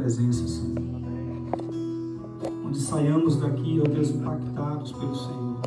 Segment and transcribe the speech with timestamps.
[0.00, 0.80] presença, Senhor.
[2.64, 5.60] Onde saiamos daqui, ó Deus, impactados pelo Senhor,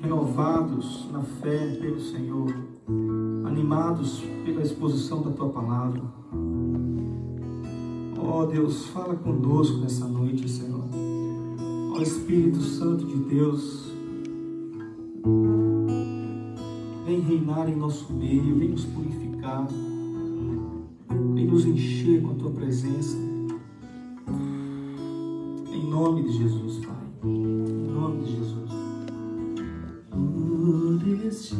[0.00, 2.52] renovados na fé pelo Senhor,
[3.46, 6.02] animados pela exposição da tua palavra.
[8.18, 10.84] Ó Deus, fala conosco nessa noite, Senhor.
[11.94, 13.92] Ó Espírito Santo de Deus,
[17.06, 19.68] vem reinar em nosso meio, vem nos purificar,
[21.34, 23.31] vem nos encher com a tua presença
[26.02, 26.96] nome de Jesus, Pai.
[27.22, 28.72] Em nome de Jesus.
[30.10, 31.54] Por este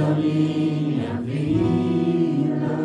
[0.00, 2.76] a minha vida,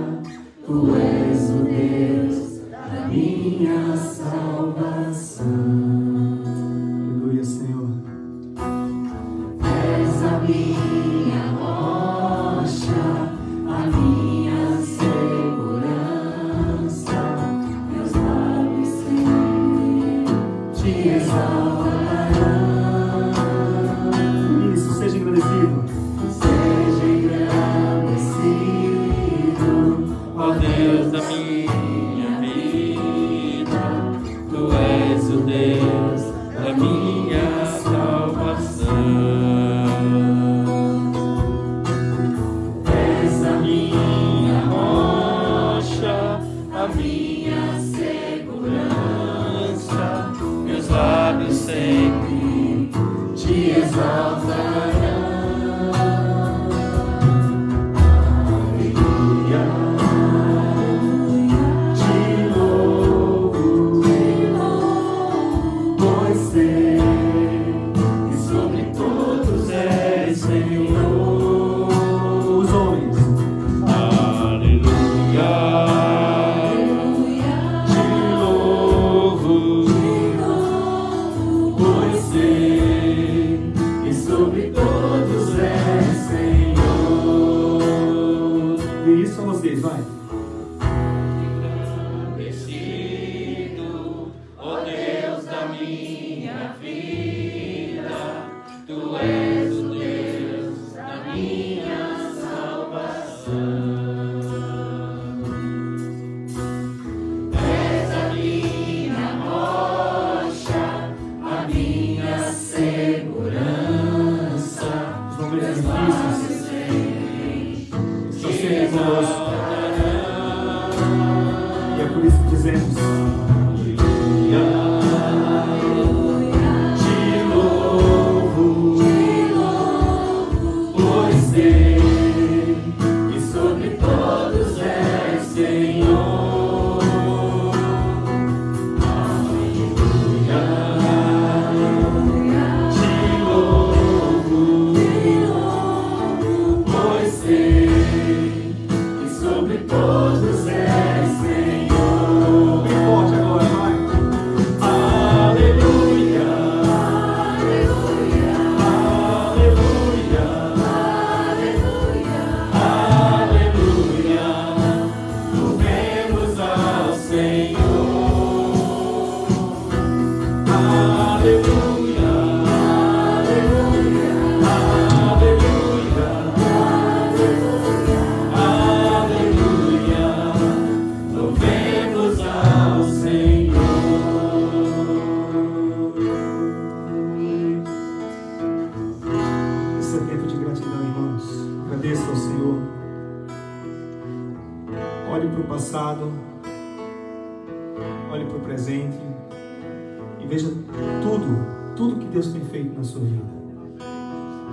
[0.65, 5.62] tu és o Deus da minha salvação.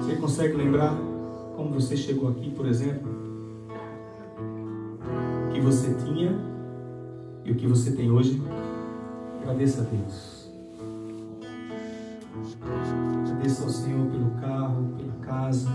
[0.00, 0.96] Você consegue lembrar
[1.54, 3.10] como você chegou aqui, por exemplo?
[5.46, 6.34] O que você tinha
[7.44, 8.40] e o que você tem hoje?
[9.42, 10.50] Agradeça a Deus.
[13.24, 15.68] Agradeça ao Senhor pelo carro, pela casa,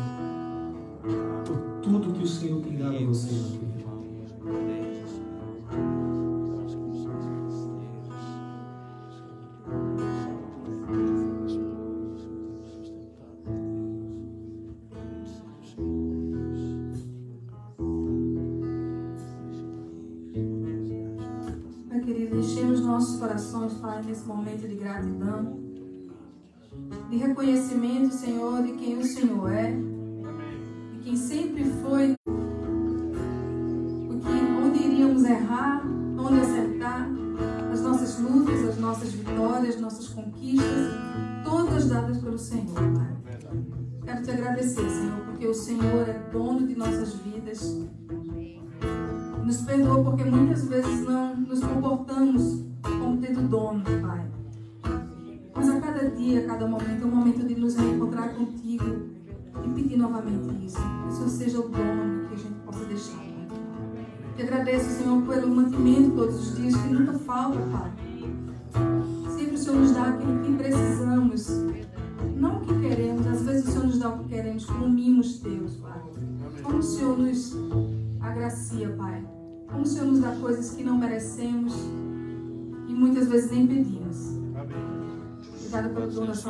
[1.45, 3.29] por tudo que o Senhor tem dado a você.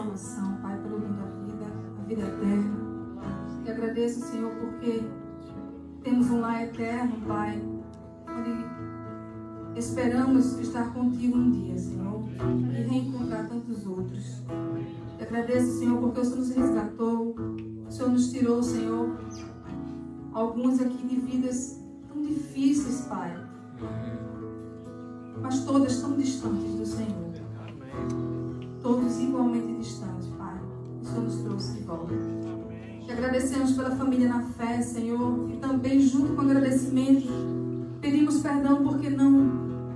[0.06, 1.66] Salvação, Pai, pelo dom da vida,
[2.00, 2.86] a vida eterna.
[3.63, 5.04] Te agradeço, Senhor, porque
[6.04, 7.62] temos um lar eterno, Pai,
[8.28, 12.24] onde esperamos estar contigo um dia, Senhor,
[12.69, 14.44] e reencontrar tantos outros.
[15.18, 17.36] Te agradeço, Senhor, porque o Senhor nos resgatou,
[17.88, 19.18] o Senhor nos tirou, Senhor,
[20.34, 23.36] alguns aqui de vidas tão difíceis, Pai,
[25.42, 28.35] mas todas tão distantes do Senhor.
[28.86, 30.54] Todos igualmente distantes, Pai.
[31.02, 32.14] O Senhor nos trouxe de volta.
[33.04, 37.28] Te agradecemos pela família na fé, Senhor, e também, junto com o agradecimento,
[38.00, 39.90] pedimos perdão porque não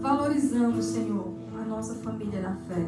[0.00, 2.86] valorizamos, Senhor, a nossa família na fé.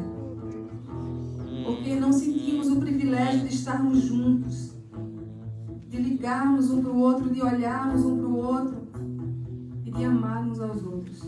[1.65, 4.77] Porque não sentimos o privilégio de estarmos juntos,
[5.89, 8.77] de ligarmos um para o outro, de olharmos um para o outro
[9.83, 11.21] e de amarmos aos outros.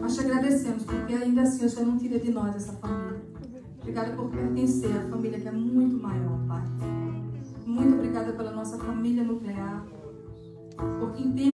[0.00, 3.22] Nós te agradecemos porque ainda assim o Senhor não tira de nós essa família.
[3.80, 6.62] Obrigada por pertencer à família que é muito maior, Pai.
[7.66, 9.84] Muito obrigada pela nossa família nuclear.
[10.98, 11.54] Porque entende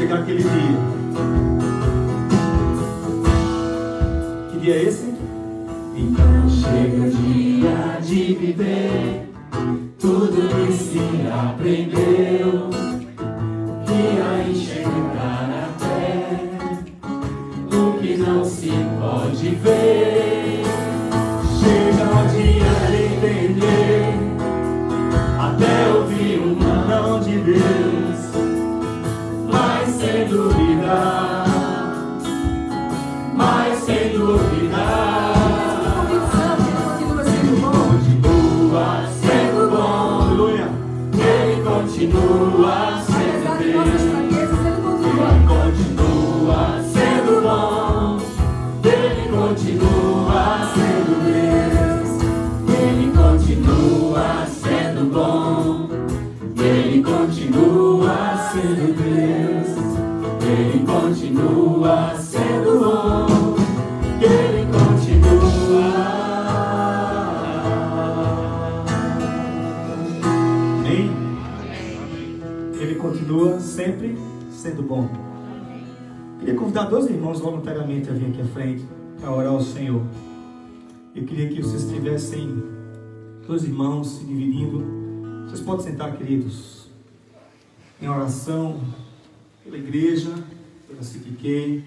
[0.00, 0.50] chegar aquele dia.
[4.50, 5.14] Que dia é esse?
[5.94, 9.28] Então chega o dia de viver
[9.98, 12.79] tudo que se aprendeu.
[83.50, 84.80] Dois irmãos se dividindo.
[85.44, 86.86] Vocês podem sentar, queridos,
[88.00, 88.80] em oração
[89.64, 90.32] pela igreja,
[90.86, 91.82] pela CPK,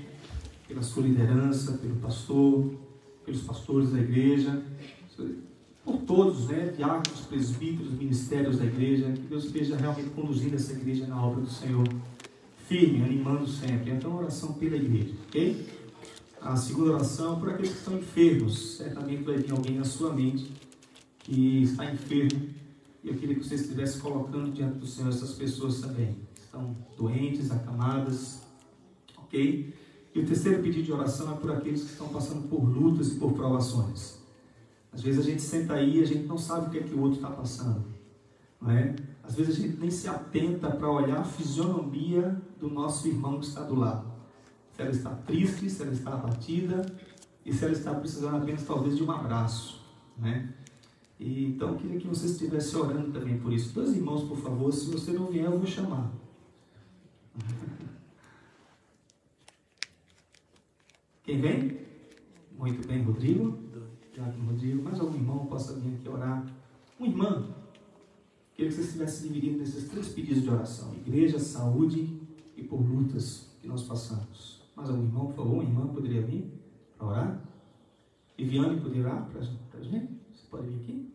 [0.67, 2.69] pela sua liderança, pelo pastor,
[3.23, 4.61] pelos pastores da igreja,
[5.85, 11.07] por todos, né, diáconos, presbíteros, ministérios da igreja, que Deus esteja realmente conduzindo essa igreja
[11.07, 11.87] na obra do Senhor,
[12.67, 13.91] firme, animando sempre.
[13.91, 15.65] Então, oração pela igreja, ok?
[16.41, 20.51] A segunda oração por aqueles que estão enfermos, certamente vai vir alguém na sua mente
[21.23, 22.49] que está enfermo.
[23.03, 26.17] E eu queria que você estivesse colocando diante do Senhor essas pessoas também.
[26.35, 28.41] Estão doentes, acamadas,
[29.17, 29.73] ok?
[30.13, 33.15] E o terceiro pedido de oração é por aqueles que estão passando por lutas e
[33.15, 34.21] por provações.
[34.91, 36.93] Às vezes a gente senta aí e a gente não sabe o que é que
[36.93, 37.83] o outro está passando.
[38.61, 38.95] Não é?
[39.23, 43.47] Às vezes a gente nem se atenta para olhar a fisionomia do nosso irmão que
[43.47, 44.05] está do lado.
[44.73, 46.85] Se ela está triste, se ela está abatida
[47.45, 49.81] e se ela está precisando apenas talvez de um abraço.
[50.17, 50.53] Né?
[51.23, 53.73] E, então, eu queria que você estivesse orando também por isso.
[53.73, 56.11] Dois irmãos, por favor, se você não vier, eu vou chamar.
[61.23, 61.79] Quem vem?
[62.57, 63.57] Muito bem, Rodrigo.
[64.13, 64.83] Diácono Rodrigo.
[64.83, 66.45] Mais algum irmão possa vir aqui orar?
[66.99, 67.55] Uma irmã.
[68.53, 72.19] Queria que você estivesse dividindo nesses três pedidos de oração: igreja, saúde
[72.57, 74.61] e por lutas que nós passamos.
[74.75, 75.53] Mais algum irmão, por favor?
[75.53, 76.51] Uma irmã poderia vir
[76.97, 77.41] para orar?
[78.37, 80.19] Viviane poderia orar para a gente?
[80.33, 81.12] Você pode vir aqui?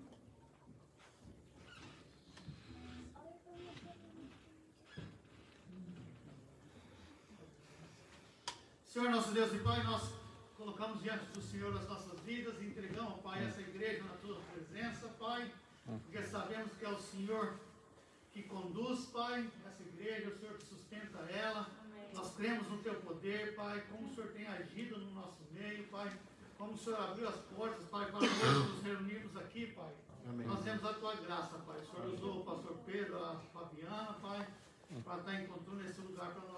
[8.98, 10.10] Senhor nosso Deus e Pai, nós
[10.56, 15.52] colocamos diante do Senhor as nossas vidas, entregamos, Pai, essa igreja na tua presença, Pai,
[15.84, 17.60] porque sabemos que é o Senhor
[18.32, 21.70] que conduz, Pai, essa igreja, o Senhor que sustenta ela.
[22.12, 26.12] Nós cremos no teu poder, Pai, como o Senhor tem agido no nosso meio, Pai,
[26.58, 29.94] como o Senhor abriu as portas, Pai, para nós nos reunirmos aqui, Pai.
[30.28, 30.44] Amém.
[30.44, 31.78] Nós temos a tua graça, Pai.
[31.78, 34.48] O Senhor usou o pastor Pedro, a Fabiana, Pai,
[35.04, 36.57] para estar encontrando esse lugar para nós.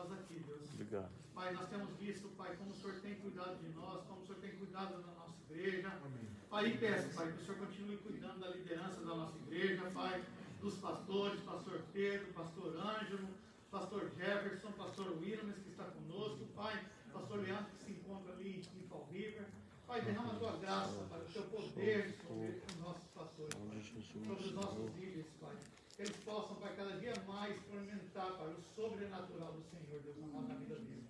[0.81, 1.11] Obrigado.
[1.35, 4.41] Pai, nós temos visto, Pai, como o Senhor tem cuidado de nós, como o Senhor
[4.41, 5.89] tem cuidado da nossa igreja.
[5.89, 6.27] Amém.
[6.49, 10.25] Pai, e peço, Pai, que o Senhor continue cuidando da liderança da nossa igreja, Pai,
[10.59, 13.29] dos pastores, pastor Pedro, pastor Ângelo,
[13.71, 16.83] pastor Jefferson, pastor Williams, que está conosco, Pai,
[17.13, 19.47] pastor Leandro, que se encontra ali em Fall River.
[19.87, 23.83] Pai, derrama a tua graça, Pai, o teu poder sobre os nossos pastores, Pai,
[24.25, 25.57] sobre os nossos líderes, Pai.
[26.01, 30.17] Que eles possam, Pai, cada dia mais experimentar, Pai, o sobrenatural do Senhor, Deus,
[30.49, 31.05] na vida deles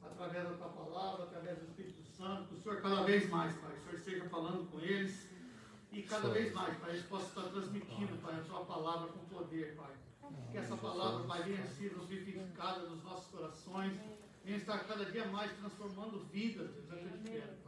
[0.00, 3.74] através da tua palavra, através do Espírito Santo, que o Senhor cada vez mais, Pai,
[3.74, 5.28] o Senhor esteja falando com eles
[5.90, 9.74] e cada vez mais, Pai, eles possam estar transmitindo, Pai, a tua palavra com poder,
[9.74, 9.92] Pai.
[10.52, 13.98] Que essa palavra, Pai, venha ser vivificada nos nossos corações,
[14.44, 17.67] venha estar cada dia mais transformando vidas, Deus, é o que eu te quero, Pai.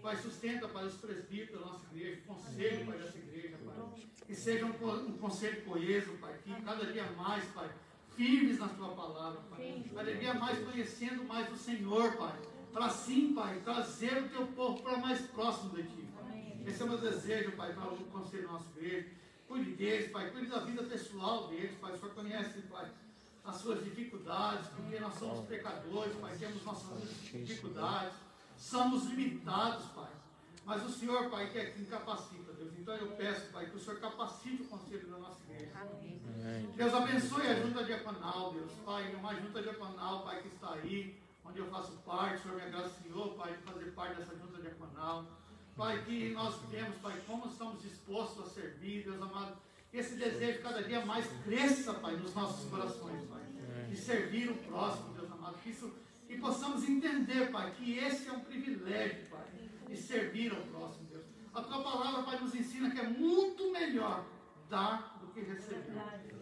[0.00, 4.06] Pai, sustenta, Pai, os presbíteros da nossa igreja, o conselho, Pai, dessa igreja, Pai.
[4.26, 7.70] Que seja um, um conselho coeso, Pai, que cada dia mais, Pai,
[8.16, 9.84] firmes na tua palavra, Pai.
[9.94, 12.38] Cada dia mais conhecendo mais o Senhor, Pai.
[12.72, 16.08] Para sim, Pai, trazer o teu povo para mais próximo de ti.
[16.66, 19.08] Esse é o meu desejo, Pai, para o conselho nosso igreja.
[19.48, 20.30] Cuide deles, Pai.
[20.30, 21.92] Cuide da vida pessoal deles, Pai.
[21.92, 22.90] O Senhor conhece, Pai,
[23.44, 26.36] as suas dificuldades, porque nós somos pecadores, Pai.
[26.38, 28.14] Temos nossas dificuldades.
[28.62, 30.10] Somos limitados, Pai.
[30.64, 32.72] Mas o Senhor, Pai, que é quem capacita, Deus.
[32.78, 35.72] Então eu peço, Pai, que o Senhor capacite o conselho da nossa igreja.
[36.76, 38.70] Deus abençoe a junta diaconal, Deus.
[38.84, 42.36] Pai, uma junta diaconal, Pai, que está aí, onde eu faço parte.
[42.36, 45.26] O Senhor me agraciou, Pai, de fazer parte dessa junta diaconal.
[45.76, 49.56] Pai, que nós temos, Pai, como estamos dispostos a servir, Deus amado.
[49.90, 53.42] Que esse desejo cada dia mais cresça, Pai, nos nossos corações, Pai.
[53.90, 55.58] De servir o próximo, Deus amado.
[55.64, 55.92] Que, isso,
[56.32, 59.44] que possamos entender, Pai, que esse é um privilégio, Pai,
[59.86, 61.24] de servir ao próximo, Deus.
[61.52, 64.24] A tua palavra, Pai, nos ensina que é muito melhor
[64.70, 65.92] dar do que receber.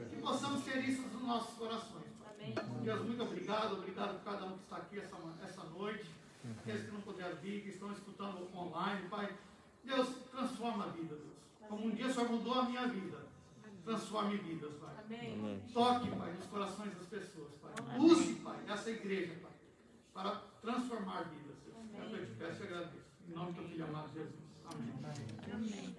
[0.09, 2.55] Que possamos ter isso nos nossos corações, Pai.
[2.85, 3.75] Deus, muito obrigado.
[3.75, 6.07] Obrigado por cada um que está aqui essa, essa noite.
[6.61, 9.35] Aqueles que não puderam vir, que estão escutando online, Pai.
[9.83, 11.69] Deus, transforma a vida, Deus.
[11.69, 13.19] Como um dia o Senhor mudou a minha vida.
[13.85, 14.95] Transforme vidas, Pai.
[15.73, 17.99] Toque, Pai, nos corações das pessoas, Pai.
[17.99, 19.50] Use, Pai, essa igreja, Pai,
[20.13, 23.11] para transformar vidas, que eu te peço e agradeço.
[23.29, 24.35] Em nome do teu filho amado Jesus.
[24.65, 24.95] Amém.
[25.53, 25.97] Amém.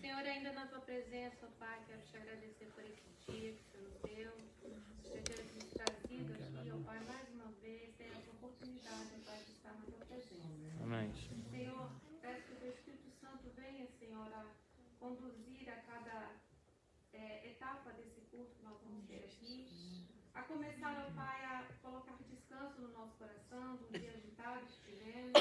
[0.00, 4.32] Senhor, ainda na tua presença, Pai, quero te agradecer por esse dia que o Senhor
[4.38, 4.76] nos deu.
[4.76, 9.26] O Senhor ter nos trazido aqui, ó Pai, mais uma vez, ter essa oportunidade, ó
[9.26, 10.82] Pai, de estar na tua presença.
[10.82, 11.12] Amém.
[11.50, 14.46] Senhor, peço que o teu Espírito Santo venha, Senhor, a
[14.98, 16.30] conduzir a cada
[17.12, 20.06] é, etapa desse culto que nós vamos ter aqui.
[20.34, 21.53] A começar, ó Pai, a
[22.64, 25.32] descanso no nosso coração, do dia agitado que tivemos,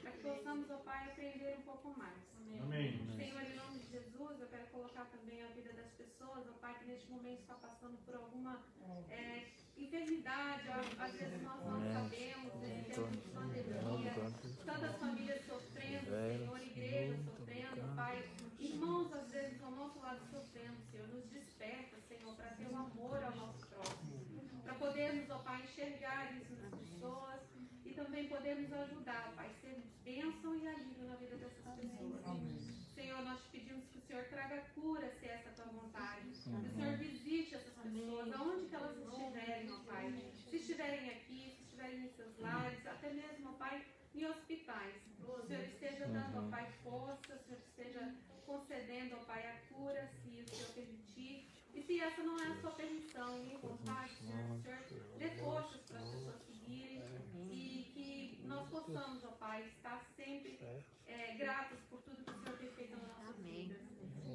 [0.00, 2.16] para que possamos, ó Pai, aprender um pouco mais.
[2.62, 2.98] Amém.
[3.16, 6.78] Senhor, em nome de Jesus, eu quero colocar também a vida das pessoas, ó Pai,
[6.78, 8.62] que neste momento está passando por alguma
[9.10, 14.12] é, enfermidade, ó, às vezes nós não sabemos, de pandemia,
[14.64, 21.08] tantas famílias sofrendo, Senhor, igrejas sofrendo, Pai, irmãos às vezes ao nosso lado sofrendo, Senhor,
[21.08, 24.22] nos desperta, Senhor, para ter o um amor ao nosso próximo,
[24.62, 27.40] para podermos, ó Pai, enxergar isso nas pessoas
[27.84, 28.28] e também
[29.02, 32.22] ajudar, Pai, ser bênção e alívio na vida dessas pessoas.
[32.94, 36.30] Senhor, nós te pedimos que o Senhor traga cura, se essa é a tua vontade.
[36.30, 40.32] Que o Senhor visite essas pessoas, aonde que elas estiverem, ó Pai.
[40.48, 43.84] Se estiverem aqui, se estiverem em seus lares, até mesmo, ó Pai,
[44.14, 44.94] em hospitais.
[45.18, 48.14] O Senhor esteja dando, ó Pai, força, o Senhor esteja
[48.46, 51.48] concedendo, ó Pai, a cura, se o Senhor permitir.
[51.74, 55.80] E se essa não é a sua permissão e vontade, Senhor, o Senhor dê forças
[55.88, 57.02] para as pessoas seguirem
[57.50, 60.58] e que nós possamos, ó Pai, estar sempre
[61.06, 63.80] é, gratos por tudo que o Senhor tem feito nas nossas vidas.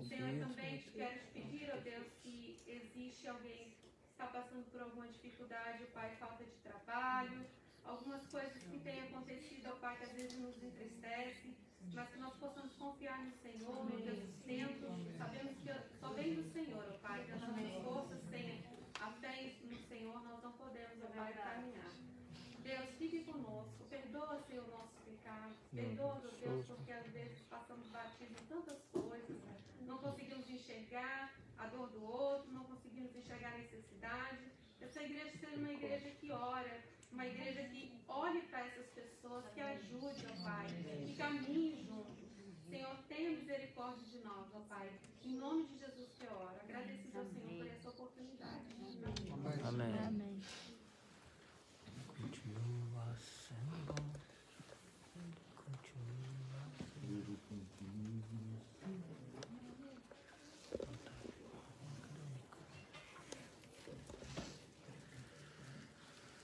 [0.08, 4.82] Senhor, também te quero te pedir, ó Deus, se existe alguém que está passando por
[4.82, 7.46] alguma dificuldade, ó Pai, falta de trabalho,
[7.84, 11.58] algumas coisas que têm acontecido, ó Pai, que às vezes nos entristece,
[11.94, 14.88] mas que nós possamos confiar no Senhor, no teu sustento.
[15.18, 18.64] Sabemos que só vem do Senhor, ó Pai, que as nossas forças sem
[19.02, 21.92] a fé no Senhor, nós não podemos, ó Pai, caminhar.
[22.64, 24.98] Deus, fique conosco, perdoa, Senhor, nossos
[25.70, 29.38] pecados, perdoa, meu Deus, porque às vezes passamos batidos em tantas coisas,
[29.82, 34.52] não conseguimos enxergar a dor do outro, não conseguimos enxergar a necessidade.
[34.80, 39.62] Essa igreja seja uma igreja que ora, uma igreja que olhe para essas pessoas, que
[39.62, 40.68] ajude, ó Pai,
[41.06, 42.28] que caminhe junto.
[42.70, 44.92] Senhor, tenha misericórdia de nós, ó Pai.
[45.24, 46.56] Em nome de Jesus que eu oro.
[46.62, 48.76] Agradecido ao Senhor por essa oportunidade.
[49.64, 49.98] Amém.
[50.00, 50.42] Amém.
[52.08, 53.96] Continua sendo.
[55.56, 55.88] Continua
[57.04, 57.38] sendo.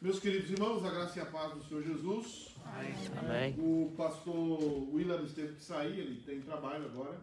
[0.04, 2.54] Meus queridos irmãos, a graça e a paz do Senhor Jesus.
[3.20, 3.56] Amém.
[3.58, 4.62] O pastor
[4.94, 7.18] William teve que sair, ele tem trabalho agora,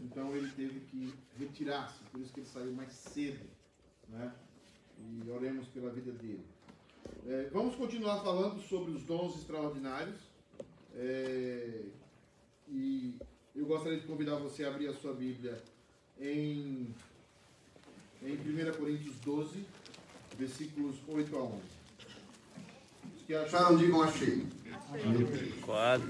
[0.00, 3.44] então ele teve que retirar-se, por isso que ele saiu mais cedo,
[4.08, 4.32] né?
[4.98, 6.42] E oremos pela vida dele.
[7.26, 10.16] É, vamos continuar falando sobre os dons extraordinários.
[10.94, 11.82] É,
[12.70, 13.14] e
[13.54, 15.62] eu gostaria de convidar você a abrir a sua Bíblia
[16.18, 16.94] em,
[18.22, 19.66] em 1 Coríntios 12,
[20.38, 21.75] versículos 8 a 11.
[23.26, 24.46] Que acharam, digam achei.
[25.62, 26.04] Quase.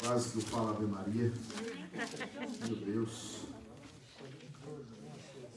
[0.00, 1.32] Quase que eu falo Ave Maria.
[2.66, 3.46] Meu Deus.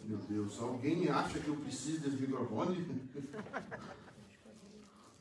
[0.05, 0.57] Meu Deus.
[0.59, 2.87] Alguém acha que eu preciso desse microfone?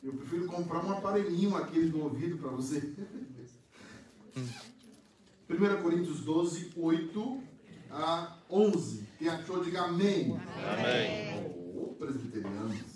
[0.01, 2.95] Eu prefiro comprar um aparelhinho aquele do ouvido para você.
[4.37, 7.43] 1 Coríntios 12, 8
[7.91, 9.09] a 11.
[9.19, 10.39] Quem achou, diga amém.
[10.73, 11.75] Amém.
[11.75, 12.94] Ô, presbiterianos.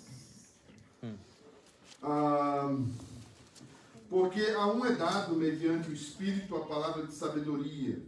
[4.09, 8.01] Porque a um é dado, mediante o Espírito, a palavra de sabedoria,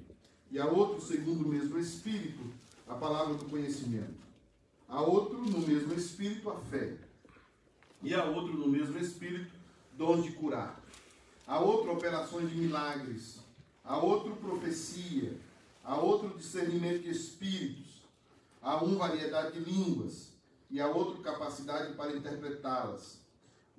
[0.49, 2.43] e a outro, segundo o mesmo Espírito,
[2.87, 4.19] a palavra do conhecimento.
[4.89, 6.97] A outro, no mesmo Espírito, a fé.
[8.03, 9.53] E a outro, no mesmo Espírito,
[9.93, 10.81] dom de curar.
[11.47, 13.39] A outro, operações de milagres.
[13.85, 15.37] A outro, profecia.
[15.83, 18.01] A outro, discernimento de espíritos.
[18.61, 20.33] A um, variedade de línguas.
[20.69, 23.20] E a outro, capacidade para interpretá-las.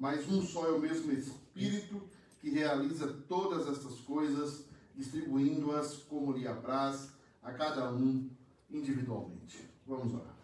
[0.02, 2.02] Mas um só é o mesmo Espírito
[2.40, 4.64] que realiza todas estas coisas,
[4.96, 7.10] distribuindo-as como lhe apraz
[7.40, 8.28] a cada um
[8.68, 9.64] individualmente.
[9.86, 10.34] Vamos orar.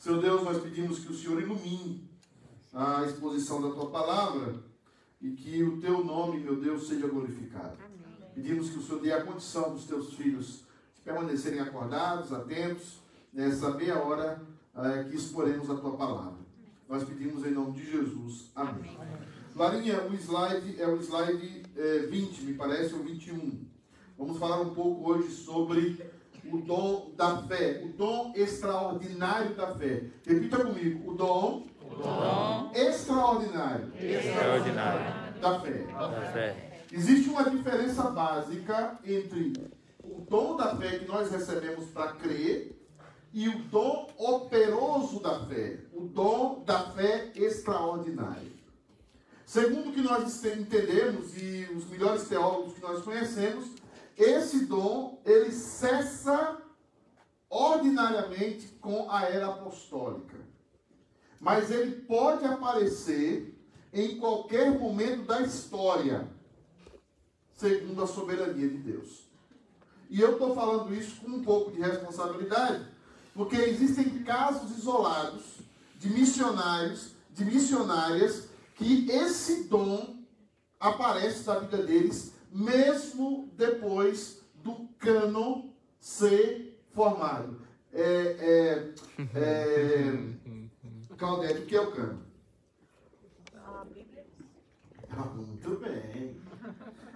[0.00, 2.10] Seu Deus, nós pedimos que o Senhor ilumine
[2.74, 4.60] a exposição da tua palavra
[5.20, 7.78] e que o teu nome, meu Deus, seja glorificado.
[8.34, 10.64] Pedimos que o Senhor dê a condição dos teus filhos
[11.04, 12.98] permanecerem acordados, atentos,
[13.32, 16.45] nessa meia hora eh, que exporemos a tua palavra.
[16.88, 18.50] Nós pedimos em nome de Jesus.
[18.54, 18.96] Amém.
[19.54, 23.66] Larinha, o slide é o slide eh, 20, me parece, ou 21.
[24.18, 25.98] Vamos falar um pouco hoje sobre
[26.44, 30.04] o dom da fé, o dom extraordinário da fé.
[30.26, 35.86] Repita comigo, o dom, Dom extraordinário extraordinário da fé.
[35.86, 36.82] da fé.
[36.92, 39.54] Existe uma diferença básica entre
[40.04, 42.75] o dom da fé que nós recebemos para crer
[43.36, 48.50] e o dom operoso da fé, o dom da fé extraordinário.
[49.44, 53.72] Segundo o que nós entendemos e os melhores teólogos que nós conhecemos,
[54.16, 56.56] esse dom ele cessa
[57.50, 60.38] ordinariamente com a era apostólica.
[61.38, 63.54] Mas ele pode aparecer
[63.92, 66.26] em qualquer momento da história,
[67.54, 69.28] segundo a soberania de Deus.
[70.08, 72.95] E eu estou falando isso com um pouco de responsabilidade,
[73.36, 75.58] porque existem casos isolados
[75.98, 80.16] de missionários, de missionárias, que esse dom
[80.80, 85.68] aparece na vida deles, mesmo depois do cânon
[86.00, 87.60] ser formado.
[87.92, 88.94] É, é,
[89.34, 90.12] é,
[91.16, 92.18] Claudete, o que é o cânon?
[95.10, 96.40] Ah, muito bem.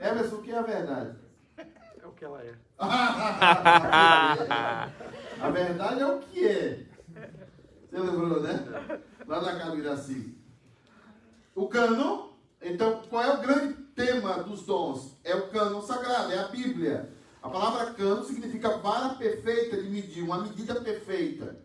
[0.00, 1.16] Emerson, o que é a verdade?
[1.59, 2.54] É o que ela é.
[5.40, 6.87] A verdade é o que é.
[7.88, 9.00] Você lembrou, né?
[9.26, 10.38] Lá na casa do Iraci.
[11.55, 12.29] O cânon,
[12.61, 15.16] então, qual é o grande tema dos dons?
[15.24, 17.11] É o cânon sagrado, é a Bíblia.
[17.42, 21.59] A palavra cânon significa vara perfeita de medir, uma medida perfeita.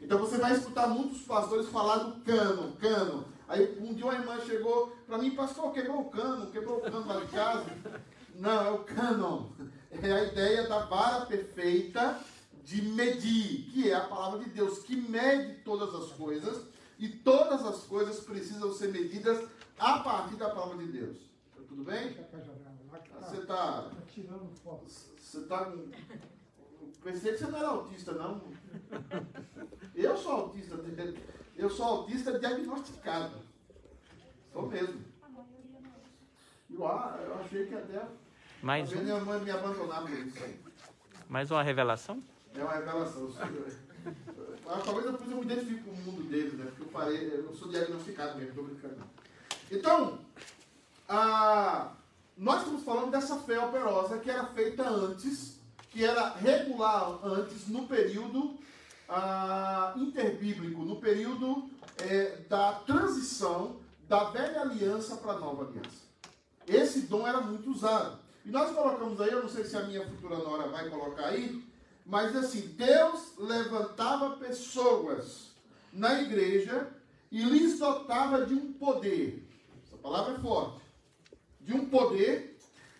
[0.00, 3.24] Então você vai escutar muitos pastores falar do cano, cano.
[3.48, 7.04] Aí um dia uma irmã chegou para mim, pastor, quebrou o cano, quebrou o cano
[7.04, 7.66] lá de casa.
[8.36, 9.48] Não, é o canon.
[9.90, 12.16] É a ideia da vara perfeita
[12.68, 16.66] de medir, que é a palavra de Deus, que mede todas as coisas,
[16.98, 21.16] e todas as coisas precisam ser medidas a partir da palavra de Deus.
[21.56, 22.14] Tá tudo bem?
[23.20, 23.90] Você está.
[24.12, 24.84] tirando foto.
[24.86, 25.88] Você está com.
[27.02, 28.42] Pensei que você não era autista, não.
[29.94, 30.76] Eu sou autista.
[31.56, 33.36] Eu sou autista diagnosticado.
[34.52, 35.02] Sou mesmo.
[36.70, 38.06] Eu, ah, eu achei que até.
[38.62, 40.44] Mais, Talvez um, minha mãe me abandonar por isso.
[41.28, 42.22] mais uma revelação?
[42.58, 43.30] É uma revelação.
[44.70, 46.66] Ah, Talvez depois eu me identifique com o mundo deles, né?
[46.66, 48.96] Porque eu parei, eu sou diagnosticado mesmo, estou brincando.
[49.70, 50.18] Então,
[51.08, 51.92] ah,
[52.36, 55.58] nós estamos falando dessa fé operosa que era feita antes,
[55.90, 58.58] que era regular antes, no período
[59.08, 61.68] ah, interbíblico, no período
[61.98, 66.08] eh, da transição da velha aliança para a nova aliança.
[66.66, 68.18] Esse dom era muito usado.
[68.44, 71.67] E nós colocamos aí, eu não sei se a minha futura nora vai colocar aí,
[72.08, 75.50] mas assim, Deus levantava pessoas
[75.92, 76.90] na igreja
[77.30, 79.46] e lhes dotava de um poder.
[79.86, 80.80] Essa palavra é forte.
[81.60, 82.58] De um poder,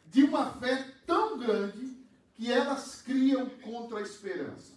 [0.08, 1.96] de uma fé tão grande
[2.34, 4.74] que elas criam contra a esperança.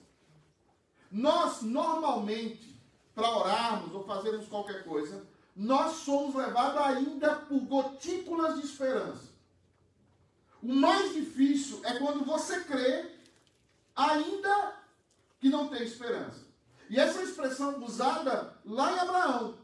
[1.12, 2.82] Nós, normalmente,
[3.13, 9.30] para orarmos ou fazermos qualquer coisa, nós somos levados ainda por gotículas de esperança.
[10.63, 13.20] O mais difícil é quando você crê,
[13.95, 14.75] ainda
[15.39, 16.45] que não tem esperança.
[16.89, 19.58] E essa expressão usada lá em Abraão,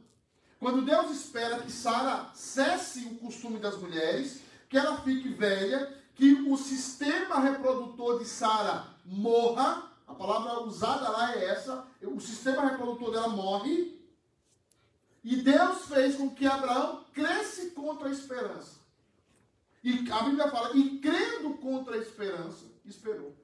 [0.60, 6.34] quando Deus espera que Sara cesse o costume das mulheres, que ela fique velha, que
[6.50, 13.12] o sistema reprodutor de Sara morra, a palavra usada lá é essa, o sistema reprodutor
[13.12, 14.02] dela morre,
[15.24, 18.78] e Deus fez com que Abraão cresce contra a esperança.
[19.84, 23.36] E a Bíblia fala, e crendo contra a esperança, esperou.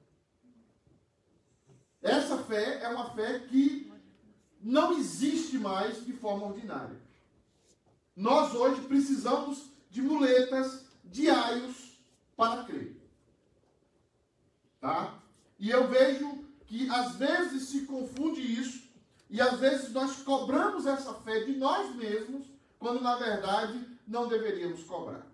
[2.04, 3.90] Essa fé é uma fé que
[4.60, 7.00] não existe mais de forma ordinária.
[8.14, 11.98] Nós hoje precisamos de muletas, de aios
[12.36, 12.94] para crer.
[14.82, 15.18] Tá?
[15.58, 18.84] E eu vejo que às vezes se confunde isso
[19.30, 22.46] e às vezes nós cobramos essa fé de nós mesmos,
[22.78, 25.26] quando na verdade não deveríamos cobrar.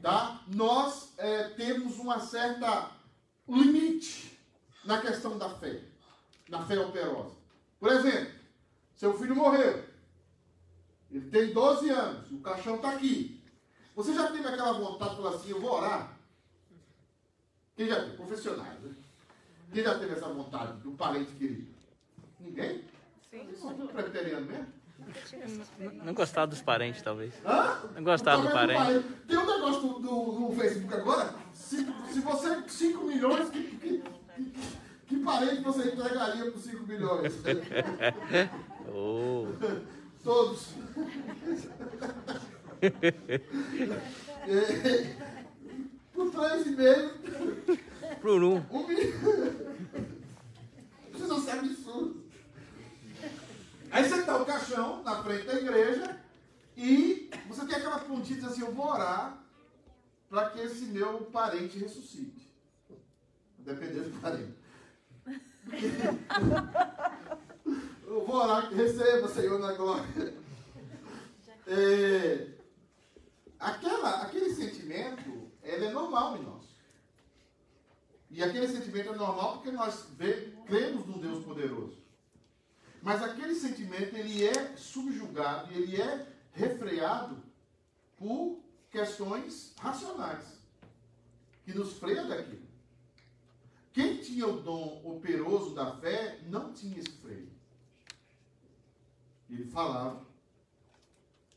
[0.00, 0.42] Tá?
[0.48, 2.90] Nós é, temos uma certa
[3.46, 4.33] limite
[4.84, 5.80] na questão da fé,
[6.48, 7.34] na fé operosa.
[7.78, 8.32] Por exemplo,
[8.96, 9.84] seu filho morreu,
[11.10, 13.42] ele tem 12 anos, o caixão está aqui.
[13.94, 16.16] Você já teve aquela vontade de falar assim, eu vou orar?
[17.76, 18.16] Quem já teve?
[18.16, 18.94] Profissionais, né?
[19.72, 21.72] Quem já teve essa vontade do parente querido?
[22.40, 22.84] Ninguém?
[23.30, 23.44] Sim.
[23.44, 24.66] Vocês são tudo presbiteriano mesmo?
[25.78, 27.34] Não, não gostar dos parentes, talvez.
[27.44, 27.90] Hã?
[27.94, 29.04] Não gostar do parente.
[29.26, 31.34] Tem um negócio do, do, no Facebook agora.
[31.52, 32.68] Se, se você.
[32.68, 34.02] 5 milhões, que, que,
[34.34, 34.52] que,
[35.06, 37.32] que parente você entregaria por 5 milhões?
[38.96, 39.46] Oh.
[40.22, 40.68] Todos.
[46.12, 47.78] Por 3,5.
[48.20, 48.62] Por um.
[48.70, 49.10] Um milhão.
[51.14, 52.24] Isso não é absurdo.
[53.90, 56.20] Aí você dá o caixão na frente da igreja
[56.76, 59.38] e você tem aquela pontinha assim, eu vou orar
[60.28, 62.33] para que esse meu parente ressuscite.
[63.64, 64.54] Dependendo do parente.
[68.06, 70.34] Eu vou orar que receba, Senhor, na glória.
[71.66, 72.48] É,
[73.58, 76.64] aquela, aquele sentimento, ele é normal em nós.
[78.30, 82.02] E aquele sentimento é normal porque nós vê, cremos num Deus poderoso.
[83.00, 87.42] Mas aquele sentimento, ele é subjugado, ele é refreado
[88.16, 90.44] por questões racionais,
[91.64, 92.73] que nos freia daquilo.
[93.94, 97.48] Quem tinha o dom operoso da fé, não tinha esse freio.
[99.48, 100.26] Ele falava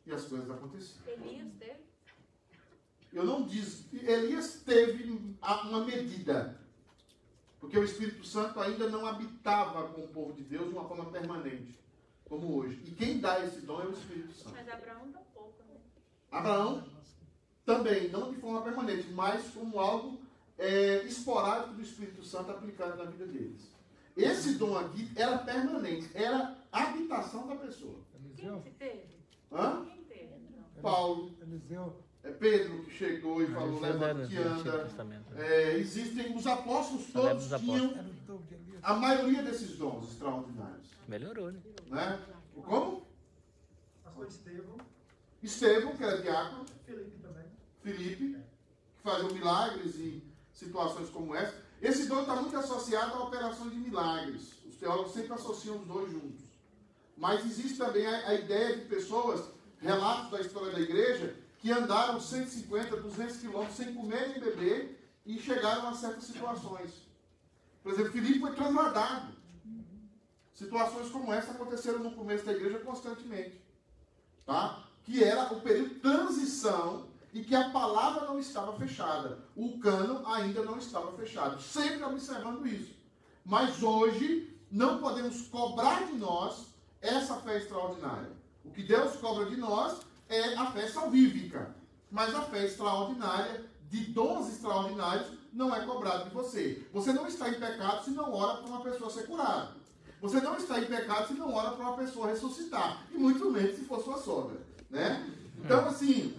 [0.05, 1.03] e as coisas aconteciam.
[1.07, 1.79] Elias teve?
[3.11, 3.87] Eu não disse.
[3.91, 6.61] Elias teve uma medida.
[7.59, 11.05] Porque o Espírito Santo ainda não habitava com o povo de Deus de uma forma
[11.05, 11.75] permanente,
[12.25, 12.79] como hoje.
[12.85, 14.53] E quem dá esse dom é o Espírito Santo.
[14.55, 15.79] Mas Abraão dá pouco, né?
[16.29, 16.87] Abraão
[17.65, 20.26] também, não de forma permanente, mas como algo
[20.57, 23.71] é, esporádico do Espírito Santo aplicado na vida deles.
[24.15, 27.99] Esse dom aqui era permanente, era a habitação da pessoa.
[28.35, 29.17] Quem que teve?
[29.51, 29.85] Hã?
[29.85, 30.33] Quem teve?
[30.81, 32.03] Paulo, Eliseu.
[32.23, 34.89] é Pedro que chegou e falou, Isso é leva no que anda.
[35.35, 38.79] É, existem os apóstolos lembra todos dos tinham Era o dom de Elias.
[38.83, 40.87] a maioria desses dons extraordinários.
[41.07, 41.59] Melhorou, né?
[41.87, 42.19] Né?
[42.55, 43.07] Como?
[44.03, 44.77] Pastor Estevão.
[45.41, 47.45] Estevão, que era diácono, Felipe também.
[47.81, 48.35] Felipe,
[48.95, 50.23] que faziam milagres e
[50.57, 51.55] situações como essa.
[51.81, 54.53] Esse dom está muito associado a operações de milagres.
[54.67, 56.41] Os teólogos sempre associam os dois juntos.
[57.15, 59.45] Mas existe também a, a ideia de pessoas,
[59.79, 65.39] relatos da história da igreja, que andaram 150, 200 quilômetros sem comer nem beber e
[65.39, 66.91] chegaram a certas situações.
[67.83, 69.35] Por exemplo, Filipe foi transladado.
[70.53, 73.61] Situações como essa aconteceram no começo da igreja constantemente.
[74.45, 74.87] Tá?
[75.03, 79.39] Que era o período de transição e que a palavra não estava fechada.
[79.55, 81.61] O cano ainda não estava fechado.
[81.61, 82.95] Sempre observando isso.
[83.45, 86.67] Mas hoje não podemos cobrar de nós
[87.01, 88.31] essa fé extraordinária.
[88.63, 91.75] O que Deus cobra de nós é a fé salvífica.
[92.09, 96.85] Mas a fé extraordinária, de dons extraordinários, não é cobrado de você.
[96.93, 99.75] Você não está em pecado se não ora para uma pessoa ser curada.
[100.21, 103.05] Você não está em pecado se não ora para uma pessoa ressuscitar.
[103.11, 104.57] E muito menos se for sua sogra.
[104.89, 105.29] Né?
[105.57, 106.35] Então, assim,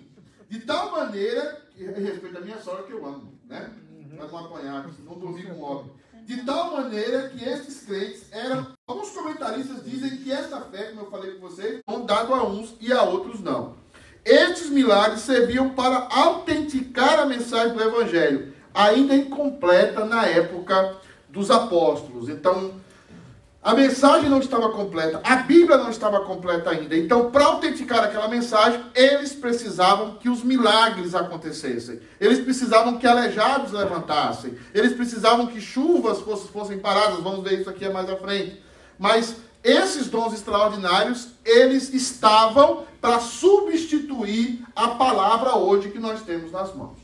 [0.48, 3.70] de tal maneira, e respeito a minha sogra que eu amo, né?
[4.16, 5.92] Para não apanhar, não dormir com óbvio.
[6.24, 8.66] De tal maneira que esses crentes eram.
[8.86, 12.74] Alguns comentaristas dizem que esta fé, como eu falei com vocês, foi dado a uns
[12.80, 13.76] e a outros não.
[14.24, 20.96] Estes milagres serviam para autenticar a mensagem do Evangelho, ainda incompleta na época
[21.28, 22.28] dos apóstolos.
[22.28, 22.74] Então,
[23.60, 26.96] a mensagem não estava completa, a Bíblia não estava completa ainda.
[26.96, 32.00] Então, para autenticar aquela mensagem, eles precisavam que os milagres acontecessem.
[32.20, 34.56] Eles precisavam que aleijados levantassem.
[34.72, 36.20] Eles precisavam que chuvas
[36.52, 37.20] fossem, paradas.
[37.20, 38.62] Vamos ver isso aqui mais à frente.
[38.96, 46.74] Mas esses dons extraordinários, eles estavam para substituir a palavra hoje que nós temos nas
[46.74, 46.98] mãos.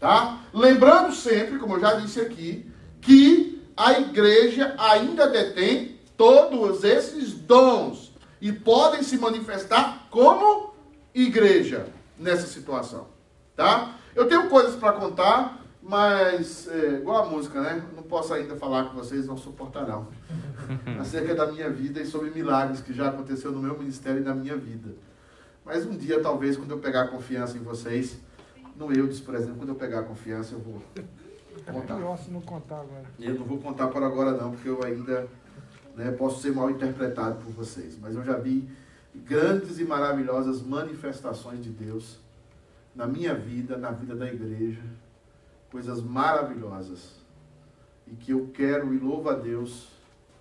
[0.00, 0.40] Tá?
[0.52, 8.12] Lembrando sempre, como eu já disse aqui, que a igreja ainda detém todos esses dons
[8.40, 10.74] e podem se manifestar como
[11.14, 11.86] igreja
[12.18, 13.08] nessa situação,
[13.56, 13.98] tá?
[14.14, 17.84] Eu tenho coisas para contar Mas, é, igual a música, né?
[17.94, 20.08] Não posso ainda falar que vocês não suportarão.
[20.98, 24.34] Acerca da minha vida e sobre milagres que já aconteceu no meu ministério e na
[24.34, 24.94] minha vida.
[25.62, 28.16] Mas um dia, talvez, quando eu pegar confiança em vocês,
[28.76, 30.82] no por exemplo, quando eu pegar confiança, eu vou
[31.72, 31.96] contar.
[31.96, 33.04] Pior se não contar agora.
[33.18, 35.28] Eu não vou contar por agora não, porque eu ainda
[35.96, 37.98] né, posso ser mal interpretado por vocês.
[38.00, 38.68] Mas eu já vi
[39.14, 42.18] grandes e maravilhosas manifestações de Deus
[42.94, 44.82] na minha vida, na vida da igreja.
[45.70, 47.14] Coisas maravilhosas.
[48.06, 49.88] E que eu quero e louvo a Deus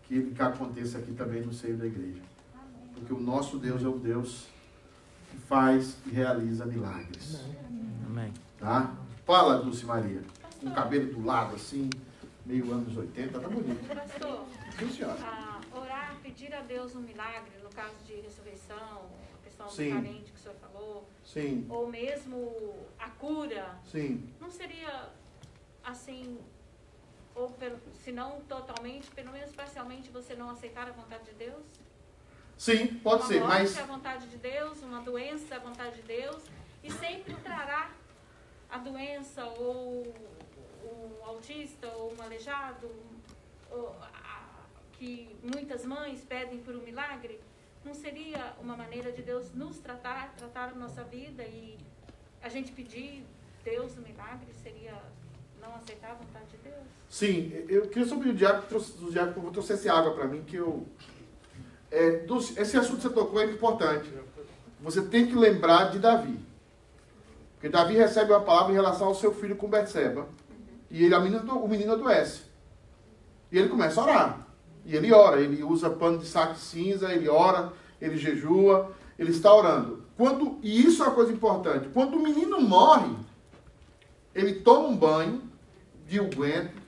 [0.04, 2.22] que ele que aconteça aqui também no seio da igreja.
[2.94, 4.48] Porque o nosso Deus é o Deus
[5.32, 7.42] que faz e realiza milagres.
[8.06, 8.32] Amém.
[8.60, 8.94] Tá?
[9.26, 10.22] Fala, Dulce Maria.
[10.64, 11.90] Com o cabelo do lado, assim,
[12.46, 13.86] meio anos 80, tá bonito.
[13.94, 14.46] Pastor,
[14.80, 15.20] Sim, senhora.
[15.22, 20.32] ah, orar, pedir a Deus um milagre, no caso de ressurreição, a questão do parente
[20.32, 24.26] que o senhor falou, Sim, ou mesmo a cura, sim.
[24.40, 25.10] não seria
[25.84, 26.40] assim,
[27.36, 31.66] ou pelo, se não totalmente, pelo menos parcialmente, você não aceitar a vontade de Deus?
[32.58, 35.60] Sim, pode uma ser, morte mas é a vontade de Deus, uma doença é a
[35.60, 36.42] vontade de Deus,
[36.82, 37.92] e sempre trará
[38.70, 40.14] a doença, ou
[40.84, 42.90] um autista, ou um aleijado,
[43.72, 47.40] ou a- que muitas mães pedem por um milagre,
[47.84, 51.78] não seria uma maneira de Deus nos tratar, tratar a nossa vida e
[52.42, 53.26] a gente pedir
[53.64, 54.94] Deus o milagre seria
[55.62, 56.84] não aceitar a vontade de Deus?
[57.10, 60.86] sim, eu queria sobre o diabo, trouxe, o trouxesse água para mim, que eu.
[61.92, 62.26] É,
[62.58, 64.12] esse assunto que você tocou é importante.
[64.82, 66.40] Você tem que lembrar de Davi.
[67.54, 70.28] Porque Davi recebe uma palavra em relação ao seu filho com Betseba.
[70.94, 72.42] E ele, a menina, o menino adoece.
[73.52, 74.48] E ele começa a orar.
[74.86, 79.52] E ele ora, ele usa pano de saco cinza, ele ora, ele jejua, ele está
[79.52, 80.04] orando.
[80.16, 81.90] Quando, e isso é uma coisa importante.
[81.92, 83.12] Quando o menino morre,
[84.36, 85.42] ele toma um banho
[86.08, 86.80] de unguento,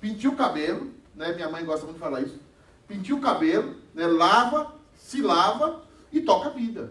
[0.00, 1.34] pintia o cabelo, né?
[1.34, 2.40] Minha mãe gosta muito de falar isso.
[2.88, 4.06] Pintia o cabelo, né?
[4.06, 6.90] lava, se lava e toca a vida.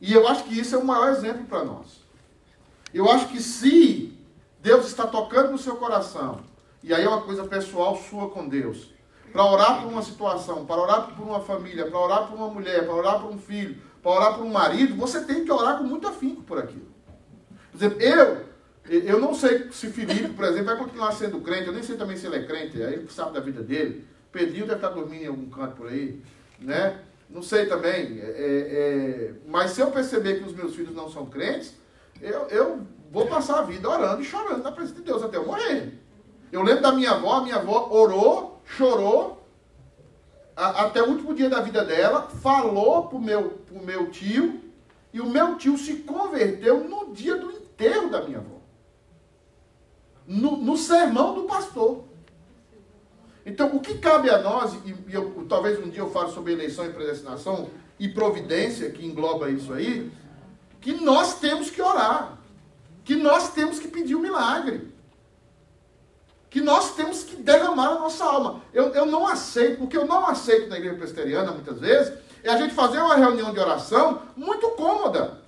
[0.00, 1.98] E eu acho que isso é o maior exemplo para nós.
[2.94, 4.16] Eu acho que se
[4.60, 6.40] Deus está tocando no seu coração,
[6.82, 8.92] e aí é uma coisa pessoal sua com Deus,
[9.32, 12.84] para orar por uma situação, para orar por uma família, para orar por uma mulher,
[12.84, 15.84] para orar por um filho, para orar por um marido, você tem que orar com
[15.84, 16.88] muito afinco por aquilo.
[17.70, 18.46] Por exemplo, eu,
[18.84, 22.16] eu não sei se Felipe, por exemplo, vai continuar sendo crente, eu nem sei também
[22.16, 24.06] se ele é crente, aí ele sabe da vida dele.
[24.32, 26.20] Pedrinho deve estar dormindo em algum canto por aí,
[26.58, 27.00] né?
[27.28, 28.20] Não sei também.
[28.20, 31.74] é, é, mas se eu perceber que os meus filhos não são crentes,
[32.20, 35.46] eu, eu vou passar a vida orando e chorando na presença de Deus até eu
[35.46, 35.94] morrer.
[36.50, 39.46] Eu lembro da minha avó, a minha avó orou, chorou,
[40.56, 44.60] a- até o último dia da vida dela, falou pro meu, pro meu tio,
[45.12, 48.58] e o meu tio se converteu no dia do enterro da minha avó.
[50.26, 52.04] No, no sermão do pastor.
[53.46, 56.52] Então, o que cabe a nós, e e eu, talvez um dia eu fale sobre
[56.52, 60.10] eleição e predestinação e providência, que engloba isso aí,
[60.80, 62.38] que nós temos que orar.
[63.04, 64.92] Que nós temos que pedir o milagre.
[66.50, 68.62] Que nós temos que derramar a nossa alma.
[68.72, 72.50] Eu, eu não aceito, o que eu não aceito na igreja presbiteriana, muitas vezes, é
[72.50, 75.42] a gente fazer uma reunião de oração muito cômoda.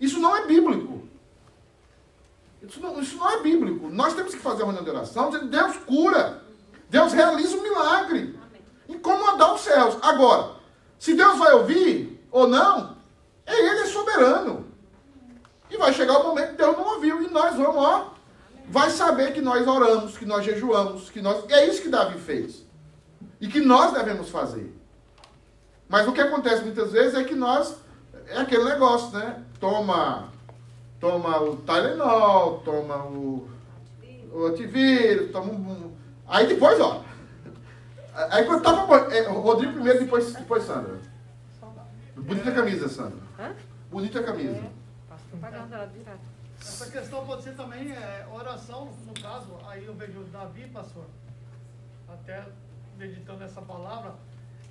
[0.00, 1.08] Isso não é bíblico.
[2.62, 3.88] Isso não, isso não é bíblico.
[3.88, 6.42] Nós temos que fazer uma reunião de oração dizendo Deus cura.
[6.88, 8.38] Deus realiza um milagre.
[8.88, 9.96] Incomodar os céus.
[10.02, 10.56] Agora,
[10.98, 12.97] se Deus vai ouvir ou não,
[13.48, 14.66] Ele é soberano.
[15.70, 17.22] E vai chegar o momento que Deus não ouviu.
[17.22, 18.12] E nós vamos, ó,
[18.68, 21.44] vai saber que nós oramos, que nós jejuamos, que nós.
[21.50, 22.66] É isso que Davi fez.
[23.40, 24.74] E que nós devemos fazer.
[25.88, 27.76] Mas o que acontece muitas vezes é que nós.
[28.28, 29.42] É aquele negócio, né?
[29.58, 30.28] Toma,
[31.00, 33.48] toma o Tylenol, toma o,
[34.30, 35.92] o antivírus, toma um.
[36.26, 37.02] Aí depois, ó.
[38.30, 39.14] Aí quando tava.
[39.14, 40.98] é, Rodrigo primeiro, depois, depois Sandra.
[42.14, 43.27] Bonita camisa, Sandra.
[43.90, 44.62] Bonita camisa.
[46.60, 51.04] Essa questão pode ser também é, oração, no caso, aí eu vejo Davi, pastor,
[52.08, 52.44] até
[52.98, 54.14] meditando essa palavra,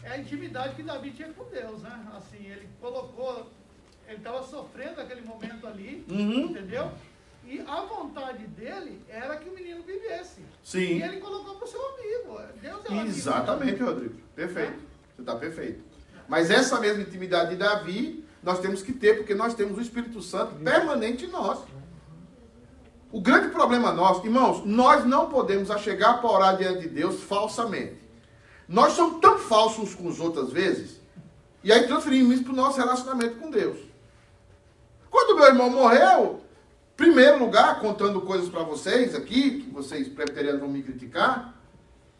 [0.04, 2.06] é a intimidade que Davi tinha com Deus, né?
[2.16, 3.50] Assim, ele colocou,
[4.06, 6.48] ele estava sofrendo aquele momento ali, Uhum.
[6.52, 6.92] entendeu?
[7.46, 10.42] E a vontade dele era que o menino vivesse.
[10.62, 10.98] Sim.
[10.98, 12.38] E ele colocou para o seu amigo.
[12.62, 13.08] Deus é o amigo.
[13.08, 14.16] Exatamente, Rodrigo.
[14.36, 14.80] Perfeito.
[15.16, 15.82] Você está perfeito.
[16.28, 20.22] Mas essa mesma intimidade de Davi, nós temos que ter, porque nós temos o Espírito
[20.22, 21.60] Santo permanente em nós.
[23.12, 27.98] O grande problema nosso, irmãos, nós não podemos achegar para orar diante de Deus falsamente.
[28.68, 31.00] Nós somos tão falsos uns com os outros às vezes,
[31.64, 33.78] e aí transferimos isso para o nosso relacionamento com Deus.
[35.10, 36.42] Quando meu irmão morreu,
[36.98, 41.54] Primeiro lugar, contando coisas para vocês aqui, que vocês presbiterianos vão me criticar.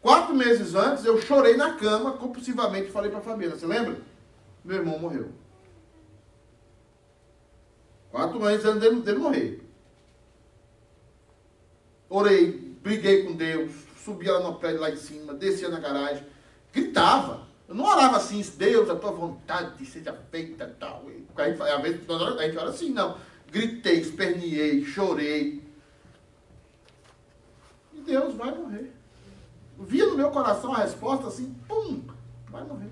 [0.00, 3.56] Quatro meses antes, eu chorei na cama, compulsivamente, falei para a família.
[3.56, 4.00] Você lembra?
[4.64, 5.30] Meu irmão morreu.
[8.10, 9.68] Quatro meses antes dele, dele morrer.
[12.08, 12.52] Orei,
[12.82, 13.70] briguei com Deus,
[14.02, 16.24] subia lá no prédio lá em cima, descia na garagem,
[16.72, 17.46] gritava.
[17.68, 21.04] Eu não orava assim, Deus, a tua vontade seja feita tal.
[21.36, 23.18] Às vezes a gente ora assim, não.
[23.50, 25.62] Gritei, esperneei, chorei.
[27.92, 28.90] E Deus vai morrer.
[29.78, 32.02] Via no meu coração a resposta assim, pum,
[32.48, 32.88] vai morrer.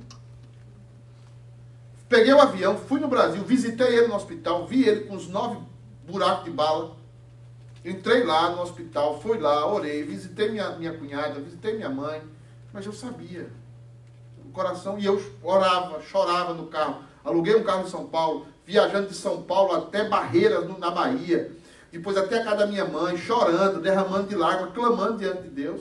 [2.08, 5.58] Peguei o avião, fui no Brasil, visitei ele no hospital, vi ele com os nove
[6.06, 6.96] buracos de bala.
[7.84, 12.22] Entrei lá no hospital, fui lá, orei, visitei minha, minha cunhada, visitei minha mãe,
[12.72, 13.50] mas eu sabia.
[14.44, 17.02] O coração, e eu orava, chorava no carro.
[17.24, 21.52] Aluguei um carro em São Paulo, viajando de São Paulo até Barreiras, na Bahia.
[21.90, 25.80] Depois até a casa da minha mãe, chorando, derramando de lágrimas, clamando diante de Deus.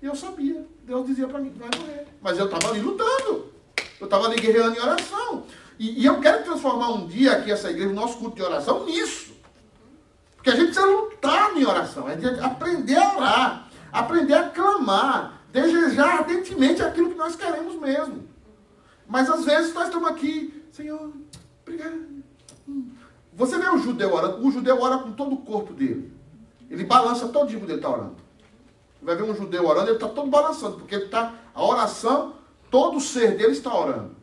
[0.00, 0.64] E eu sabia.
[0.84, 2.06] Deus dizia para mim vai morrer.
[2.22, 3.55] Mas eu estava ali lutando.
[4.00, 5.44] Eu estava ali guerreando em oração.
[5.78, 8.84] E, e, eu quero transformar um dia aqui essa igreja, o nosso culto de oração,
[8.84, 9.34] nisso.
[10.36, 12.08] Porque a gente precisa lutar em oração.
[12.08, 13.68] Gente aprender a orar.
[13.92, 15.42] Aprender a clamar.
[15.52, 18.26] Desejar ardentemente aquilo que nós queremos mesmo.
[19.08, 21.12] Mas às vezes nós estamos aqui, Senhor,
[21.62, 22.16] obrigado.
[23.32, 26.12] Você vê o judeu orando, o judeu ora com todo o corpo dele.
[26.70, 28.16] Ele balança todo dia quando ele está orando.
[29.00, 32.34] Vai ver um judeu orando, ele está todo balançando, porque ele está, a oração,
[32.70, 34.16] todo o ser dele está orando.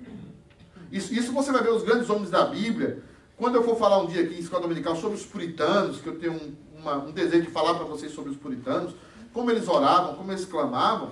[0.92, 3.04] Isso, isso você vai ver os grandes homens da Bíblia.
[3.36, 6.20] Quando eu for falar um dia aqui em escola dominical sobre os puritanos, que eu
[6.20, 8.94] tenho um, uma, um desejo de falar para vocês sobre os puritanos,
[9.34, 11.12] como eles oravam, como eles clamavam.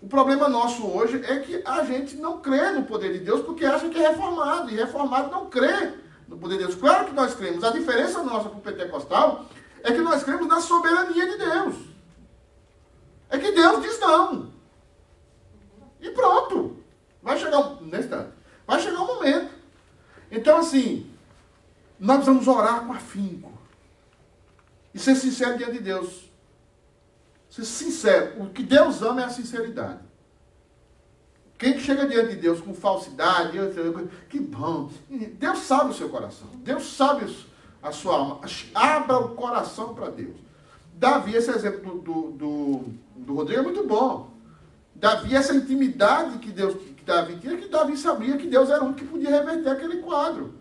[0.00, 3.64] O problema nosso hoje é que a gente não crê no poder de Deus porque
[3.64, 4.70] acha que é reformado.
[4.70, 5.92] E reformado não crê
[6.26, 6.74] no poder de Deus.
[6.74, 7.62] Claro que nós cremos.
[7.62, 9.44] A diferença nossa para o pentecostal
[9.84, 11.76] é que nós cremos na soberania de Deus.
[13.28, 14.51] É que Deus diz não.
[16.02, 16.76] E pronto.
[17.22, 17.88] Vai chegar um,
[18.66, 19.52] Vai chegar um momento.
[20.30, 21.08] Então, assim,
[21.98, 23.52] nós vamos orar com afinco.
[24.92, 26.28] E ser sincero diante de Deus.
[27.48, 28.42] Ser sincero.
[28.42, 30.00] O que Deus ama é a sinceridade.
[31.56, 33.56] Quem chega diante de Deus com falsidade,
[34.28, 34.90] que bom.
[35.08, 36.48] Deus sabe o seu coração.
[36.56, 37.32] Deus sabe
[37.80, 38.40] a sua alma.
[38.74, 40.36] Abra o coração para Deus.
[40.94, 42.84] Davi, esse exemplo do, do,
[43.14, 44.31] do Rodrigo é muito bom.
[45.02, 48.92] Davi, essa intimidade que Deus que Davi tinha, que Davi sabia que Deus era um
[48.92, 50.54] que podia reverter aquele quadro.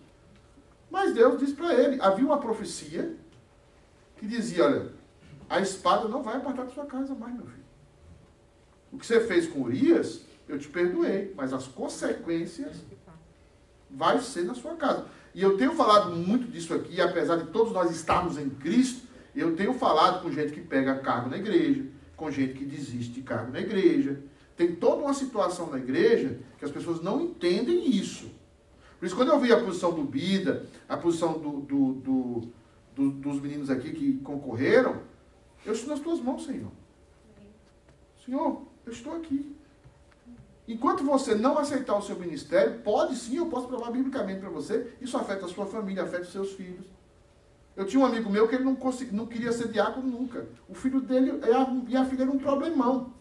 [0.90, 3.16] Mas Deus disse para ele, havia uma profecia
[4.18, 4.92] que dizia, olha,
[5.48, 7.64] a espada não vai apartar da sua casa mais, meu filho.
[8.92, 12.78] O que você fez com Urias, eu te perdoei, mas as consequências
[13.92, 15.06] vai ser na sua casa.
[15.36, 19.56] E eu tenho falado muito disso aqui, apesar de todos nós estarmos em Cristo, eu
[19.56, 21.86] tenho falado com gente que pega cargo na igreja,
[22.18, 24.31] com gente que desiste de cargo na igreja.
[24.56, 28.30] Tem toda uma situação na igreja que as pessoas não entendem isso.
[29.00, 32.42] Por isso, quando eu vi a posição do Bida, a posição do, do, do,
[32.96, 35.02] do dos meninos aqui que concorreram,
[35.66, 36.72] eu estou nas tuas mãos, Senhor.
[38.24, 39.56] Senhor, eu estou aqui.
[40.68, 44.94] Enquanto você não aceitar o seu ministério, pode sim, eu posso provar biblicamente para você,
[45.02, 46.86] isso afeta a sua família, afeta os seus filhos.
[47.76, 50.48] Eu tinha um amigo meu que ele não, consegui, não queria ser diácono nunca.
[50.68, 53.14] O filho dele e a, e a filha era um problemão.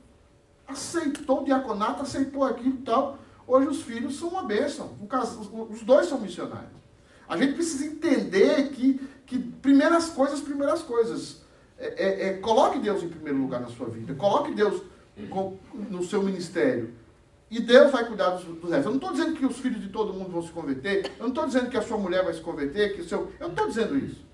[0.71, 3.19] Aceitou o diaconato, aceitou aquilo e tal.
[3.47, 4.93] Hoje os filhos são uma bênção.
[5.71, 6.81] Os dois são missionários.
[7.29, 11.43] A gente precisa entender que, que primeiras coisas, primeiras coisas.
[11.79, 14.15] É, é, é, coloque Deus em primeiro lugar na sua vida.
[14.15, 14.83] Coloque Deus
[15.89, 16.93] no seu ministério.
[17.51, 18.85] E Deus vai cuidar dos, dos restos.
[18.85, 21.11] Eu não estou dizendo que os filhos de todo mundo vão se converter.
[21.19, 22.95] Eu não estou dizendo que a sua mulher vai se converter.
[22.95, 23.33] Que seu...
[23.41, 24.25] Eu não estou dizendo isso.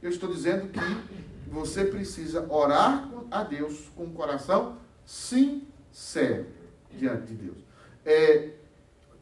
[0.00, 6.46] Eu estou dizendo que você precisa orar a Deus com o coração sincero
[6.90, 7.58] diante de Deus.
[8.04, 8.50] É,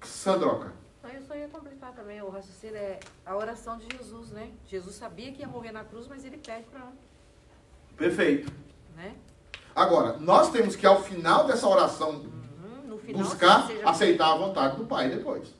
[0.02, 0.72] Sandroca.
[1.14, 4.50] Eu só ia completar também o raciocínio, é a oração de Jesus, né?
[4.66, 6.86] Jesus sabia que ia morrer na cruz, mas ele pede para.
[7.96, 8.52] Perfeito.
[8.96, 9.14] Né?
[9.74, 12.22] Agora, nós temos que, ao final dessa oração,
[12.88, 15.54] uhum, final, buscar aceitar a vontade do Pai depois.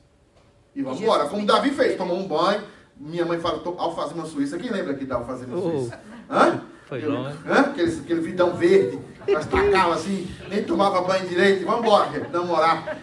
[0.75, 1.29] E vamos embora.
[1.29, 2.63] Como Davi fez, tomou um banho,
[2.97, 4.57] minha mãe fala alfazema suíça.
[4.57, 5.61] Quem lembra aqui da alfazema Oh.
[5.61, 5.99] suíça?
[6.29, 6.61] Hã?
[6.87, 7.37] Foi longe.
[7.45, 7.59] Hã?
[7.61, 8.99] Aquele, aquele vidão verde.
[9.27, 11.65] Nós tacava assim, nem tomava banho direito.
[11.65, 12.97] Vamos embora, namorar.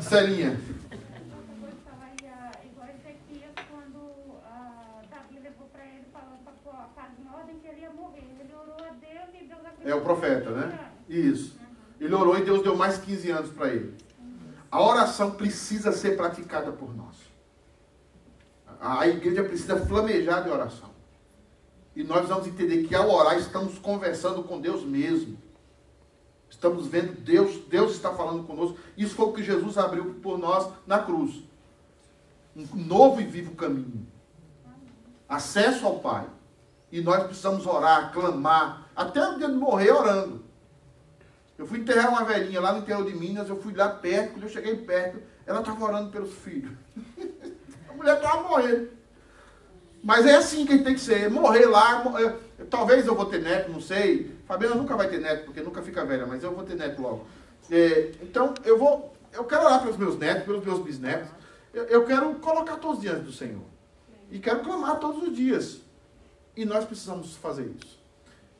[0.00, 0.58] Celinha.
[9.84, 10.90] É o profeta, né?
[11.08, 11.58] Isso.
[12.00, 13.94] Ele orou e Deus deu mais 15 anos para ele.
[14.70, 17.16] A oração precisa ser praticada por nós.
[18.80, 20.93] A igreja precisa flamejar de oração.
[21.94, 25.38] E nós vamos entender que ao orar estamos conversando com Deus mesmo.
[26.50, 28.78] Estamos vendo Deus, Deus está falando conosco.
[28.96, 31.42] Isso foi o que Jesus abriu por nós na cruz.
[32.56, 34.06] Um novo e vivo caminho.
[35.28, 36.26] Acesso ao Pai.
[36.90, 40.44] E nós precisamos orar, clamar, até o dia de morrer orando.
[41.58, 44.44] Eu fui enterrar uma velhinha lá no interior de Minas, eu fui lá perto, quando
[44.44, 46.72] eu cheguei perto, ela estava orando pelos filhos.
[47.88, 48.90] a mulher estava morrendo.
[50.04, 52.04] Mas é assim que tem que ser, morrer lá.
[52.04, 52.36] morrer.
[52.68, 54.36] Talvez eu vou ter neto, não sei.
[54.46, 57.26] Fabiana nunca vai ter neto, porque nunca fica velha, mas eu vou ter neto logo.
[57.70, 59.14] É, então, eu vou.
[59.32, 61.30] Eu quero orar pelos meus netos, pelos meus bisnetos.
[61.72, 63.64] Eu, eu quero colocar todos diante do Senhor.
[64.30, 65.80] E quero clamar todos os dias.
[66.54, 67.98] E nós precisamos fazer isso.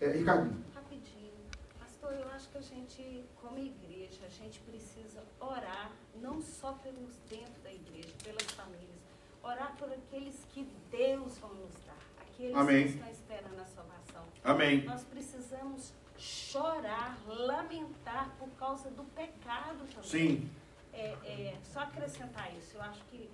[0.01, 0.65] É, Ricardinho.
[0.75, 1.31] Rapidinho.
[1.79, 5.93] Pastor, eu acho que a gente, como igreja, a gente precisa orar,
[6.23, 9.05] não só pelos dentro da igreja, pelas famílias,
[9.43, 10.67] orar por aqueles que
[10.97, 12.83] Deus vai nos dar, aqueles Amém.
[12.85, 14.23] que estão esperando a salvação.
[14.45, 14.85] Amém.
[14.85, 20.05] Nós precisamos chorar, lamentar por causa do pecado também.
[20.05, 20.51] Sim.
[20.93, 22.77] É, é, só acrescentar isso.
[22.77, 23.29] Eu acho que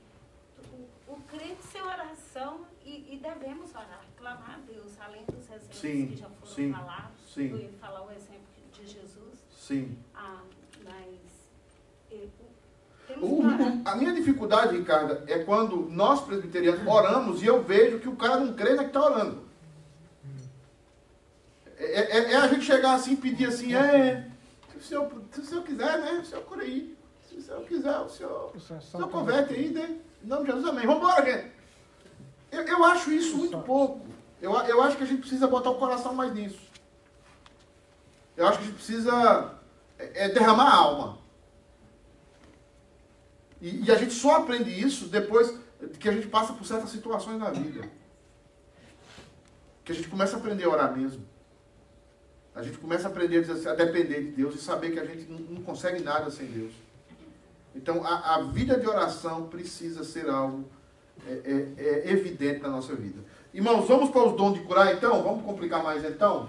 [0.73, 5.77] o, o crente sem oração e, e devemos orar, clamar a Deus, além dos exemplos
[5.77, 7.35] Sim, que já foram sim, falados.
[7.35, 7.51] sim.
[7.51, 8.41] Eu ia falar o exemplo
[8.73, 9.45] de Jesus.
[9.55, 9.99] Sim.
[10.15, 10.43] Ah,
[13.17, 13.61] o- temos O- que orar.
[13.77, 18.17] o- a minha dificuldade, Ricardo, é quando nós presbiterianos oramos e eu vejo que o
[18.17, 19.43] cara não crê na que está orando.
[21.79, 24.27] É, é- é a gente chegar assim e pedir assim, é,
[24.71, 26.21] se o, senhor, se o senhor quiser, né?
[26.23, 26.97] O senhor cura aí.
[27.29, 29.97] Se o senhor quiser, o senhor, o senhor converte aí, né?
[30.23, 30.87] Em nome de Jesus, amém.
[30.87, 31.51] Vamos embora, gente.
[32.53, 34.05] Eu, eu acho isso muito pouco.
[34.43, 36.59] Eu, eu acho que a gente precisa botar o coração mais nisso.
[38.37, 39.55] Eu acho que a gente precisa
[39.99, 41.19] é, é, derramar a alma.
[43.61, 45.55] E, e a gente só aprende isso depois
[45.99, 47.89] que a gente passa por certas situações na vida.
[49.85, 51.25] Que a gente começa a aprender a orar mesmo.
[52.55, 55.31] A gente começa a aprender a assim, depender de Deus e saber que a gente
[55.31, 56.73] não, não consegue nada sem Deus.
[57.75, 60.69] Então, a, a vida de oração precisa ser algo
[61.27, 63.21] é, é, é evidente na nossa vida.
[63.53, 65.23] Irmãos, vamos para os dons de curar então?
[65.23, 66.49] Vamos complicar mais então?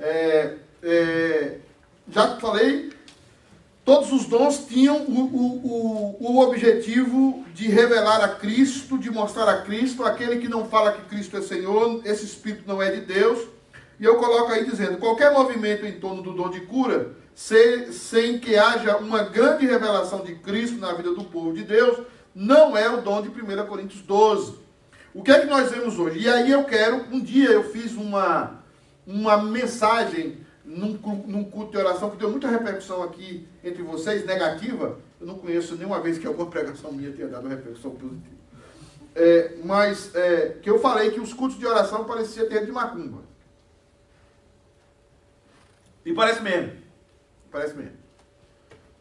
[0.00, 1.58] É, é,
[2.08, 2.90] já falei,
[3.90, 9.48] todos os dons tinham o, o, o, o objetivo de revelar a Cristo, de mostrar
[9.48, 10.04] a Cristo.
[10.04, 13.48] Aquele que não fala que Cristo é Senhor, esse Espírito não é de Deus.
[13.98, 18.38] E eu coloco aí dizendo: qualquer movimento em torno do dom de cura, se- sem
[18.38, 21.98] que haja uma grande revelação de Cristo na vida do povo de Deus,
[22.32, 24.54] não é o dom de 1 Coríntios 12.
[25.12, 26.20] O que é que nós vemos hoje?
[26.20, 28.62] E aí eu quero, um dia eu fiz uma,
[29.04, 30.39] uma mensagem
[30.70, 30.92] num,
[31.26, 34.98] num culto de oração que deu muita repercussão aqui entre vocês, negativa.
[35.20, 38.40] Eu não conheço nenhuma vez que alguma pregação minha tenha dado repercussão positiva.
[39.14, 43.22] É, mas é, que eu falei que os cultos de oração pareciam ter de macumba.
[46.06, 46.72] E parece mesmo.
[47.50, 47.98] Parece mesmo.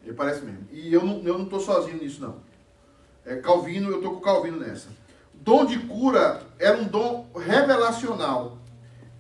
[0.04, 0.68] E parece mesmo.
[0.72, 2.42] E eu não, eu não sozinho nisso, não.
[3.24, 4.90] É Calvino, eu estou com o Calvino nessa.
[5.36, 8.58] Dom de cura era um dom revelacional.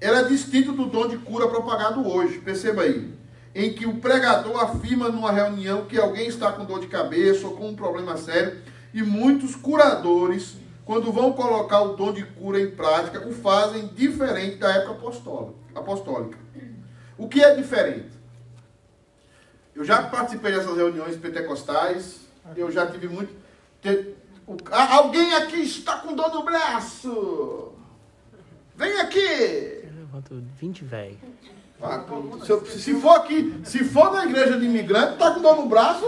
[0.01, 2.39] Era distinto do dom de cura propagado hoje.
[2.39, 3.13] Perceba aí.
[3.53, 7.55] Em que o pregador afirma numa reunião que alguém está com dor de cabeça ou
[7.55, 8.61] com um problema sério.
[8.93, 14.57] E muitos curadores, quando vão colocar o dom de cura em prática, o fazem diferente
[14.57, 16.37] da época apostó- apostólica.
[17.17, 18.09] O que é diferente?
[19.75, 22.21] Eu já participei dessas reuniões pentecostais,
[22.55, 23.33] eu já tive muito.
[24.73, 27.73] alguém aqui está com dor no braço!
[28.75, 29.78] Vem aqui!
[30.09, 31.17] Levantou 20 velho.
[31.81, 32.03] Ah,
[32.43, 36.03] se, se for aqui, se for na igreja de imigrante, tá com dor no braço.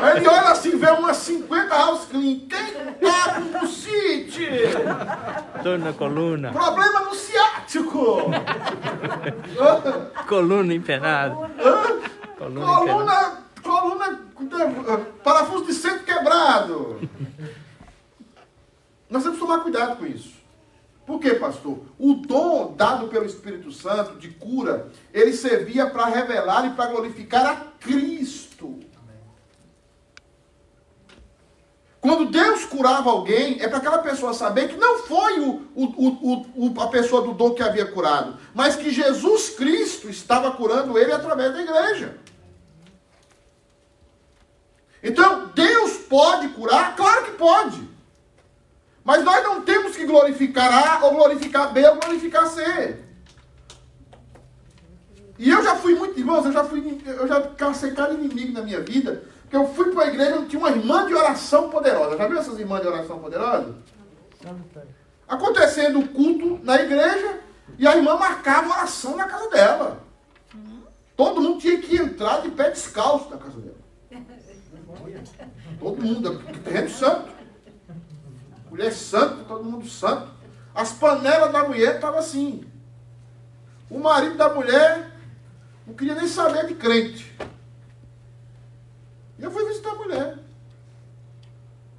[0.00, 2.40] Aí ele olha assim, vê umas 50 house clean.
[2.48, 4.48] Quem tá com bucite?
[5.62, 6.50] Dor na coluna.
[6.50, 8.30] Problema no ciático!
[10.26, 11.34] Coluna empenada.
[12.38, 12.66] Coluna.
[12.66, 17.00] Coluna, coluna, eh, parafuso de centro quebrado.
[19.10, 20.41] Nós temos que tomar cuidado com isso.
[21.12, 21.78] Por quê, pastor?
[21.98, 27.46] O dom dado pelo Espírito Santo de cura, ele servia para revelar e para glorificar
[27.46, 28.80] a Cristo.
[32.00, 36.46] Quando Deus curava alguém, é para aquela pessoa saber que não foi o, o, o,
[36.74, 41.12] o- a pessoa do dom que havia curado, mas que Jesus Cristo estava curando ele
[41.12, 42.16] através da igreja.
[45.02, 46.96] Então, Deus pode curar?
[46.96, 47.91] Claro que pode.
[49.04, 52.96] Mas nós não temos que glorificar A ou glorificar B ou glorificar C.
[55.38, 58.62] E eu já fui muito, irmãos, eu já fui, eu já cacei cada inimigo na
[58.62, 62.16] minha vida, porque eu fui para a igreja onde tinha uma irmã de oração poderosa.
[62.16, 63.74] Já viu essas irmãs de oração poderosa?
[65.32, 67.40] acontecendo o culto na igreja
[67.78, 70.04] e a irmã marcava oração na casa dela.
[71.16, 73.76] Todo mundo tinha que entrar de pé descalço na casa dela.
[75.80, 77.31] Todo mundo, terreno santo.
[78.72, 80.32] Mulher santa, todo mundo santo.
[80.74, 82.64] As panelas da mulher estavam assim.
[83.90, 85.14] O marido da mulher
[85.86, 87.36] não queria nem saber de crente.
[89.38, 90.38] E eu fui visitar a mulher.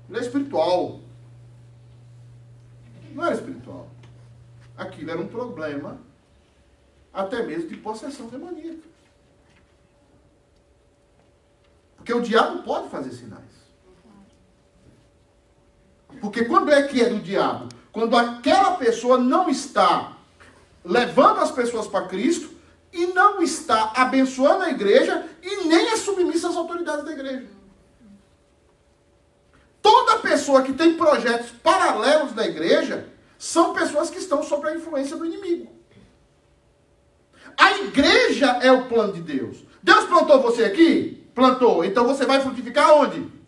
[0.09, 0.99] Mulher espiritual.
[3.11, 3.87] Não era espiritual.
[4.75, 5.99] Aquilo era um problema,
[7.13, 8.89] até mesmo de possessão demoníaca.
[11.97, 13.62] Porque o diabo pode fazer sinais.
[16.23, 17.67] Porque quando é que é do diabo?
[17.91, 20.13] Quando aquela pessoa não está
[20.81, 22.49] levando as pessoas para Cristo
[22.93, 27.49] e não está abençoando a igreja e nem é submissa às autoridades da igreja.
[29.81, 33.05] Toda pessoa que tem projetos paralelos da igreja
[33.37, 35.69] são pessoas que estão sob a influência do inimigo.
[37.57, 39.57] A igreja é o plano de Deus.
[39.83, 41.27] Deus plantou você aqui?
[41.35, 41.83] Plantou.
[41.83, 43.42] Então você vai frutificar onde?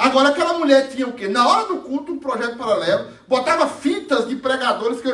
[0.00, 1.28] Agora aquela mulher tinha o quê?
[1.28, 5.08] Na hora do culto, um projeto paralelo, botava fitas de pregadores, que,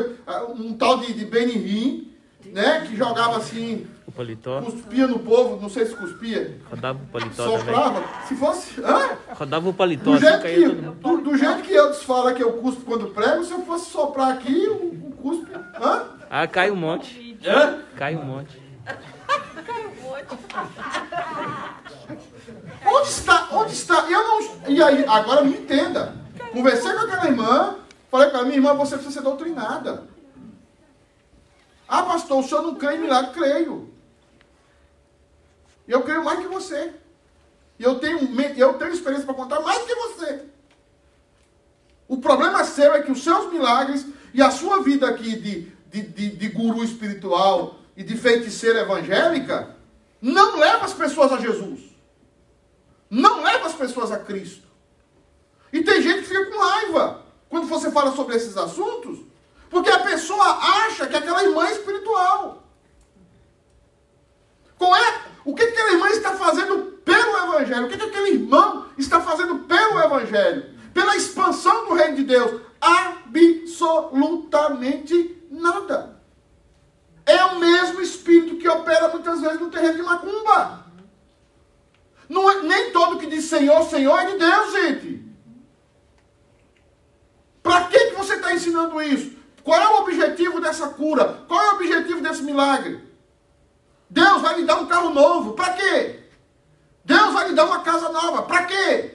[0.57, 2.12] um tal de, de Benihim,
[2.47, 2.84] né?
[2.87, 4.62] Que jogava assim O paletó.
[4.62, 8.03] cuspia no povo, não sei se cuspia, Rodava o paletó soprava.
[8.28, 8.80] Se fosse.
[8.80, 9.11] Hã?
[9.34, 10.43] Rodava o paletó, Do assim jeito,
[10.76, 13.91] que, do, do jeito que Eudes fala que eu cuspo quando prego, se eu fosse
[13.91, 15.51] soprar aqui, o, o cuspe.
[15.80, 16.05] Hã?
[16.30, 17.37] Ah, cai um monte.
[17.45, 17.80] Hã?
[17.97, 18.62] Cai um monte.
[22.84, 23.49] Onde está?
[23.53, 24.11] Onde está?
[24.11, 24.68] Eu não.
[24.68, 26.14] E aí, agora me entenda.
[26.53, 27.78] Conversei com aquela irmã,
[28.11, 30.05] falei para ela, minha irmã, você precisa ser doutrinada.
[31.88, 33.32] Ah, pastor, o senhor não crê em milagre?
[33.32, 33.92] Creio.
[35.86, 36.92] Eu creio mais que você.
[37.78, 38.18] E eu tenho,
[38.57, 40.44] eu tenho experiência para contar mais que você.
[42.09, 46.03] O problema seu é que os seus milagres e a sua vida aqui de, de,
[46.03, 49.76] de, de guru espiritual e de feiticeira evangélica
[50.20, 51.95] não leva as pessoas a Jesus.
[53.16, 54.68] Não leva as pessoas a Cristo.
[55.72, 59.20] E tem gente que fica com raiva quando você fala sobre esses assuntos,
[59.70, 60.44] porque a pessoa
[60.84, 62.62] acha que aquela irmã é espiritual.
[64.76, 65.22] Qual é?
[65.46, 67.86] O que aquela irmã está fazendo pelo Evangelho?
[67.86, 70.76] O que aquele irmão está fazendo pelo Evangelho?
[70.92, 72.60] Pela expansão do reino de Deus?
[72.78, 76.20] Absolutamente nada.
[77.24, 80.84] É o mesmo espírito que opera muitas vezes no terreno de macumba.
[82.28, 85.26] Não é, nem todo que diz Senhor, Senhor é de Deus, gente.
[87.62, 89.36] Para que, que você está ensinando isso?
[89.62, 91.44] Qual é o objetivo dessa cura?
[91.48, 93.00] Qual é o objetivo desse milagre?
[94.08, 95.54] Deus vai lhe dar um carro novo.
[95.54, 96.20] Para quê?
[97.04, 98.42] Deus vai lhe dar uma casa nova.
[98.42, 99.14] Para quê?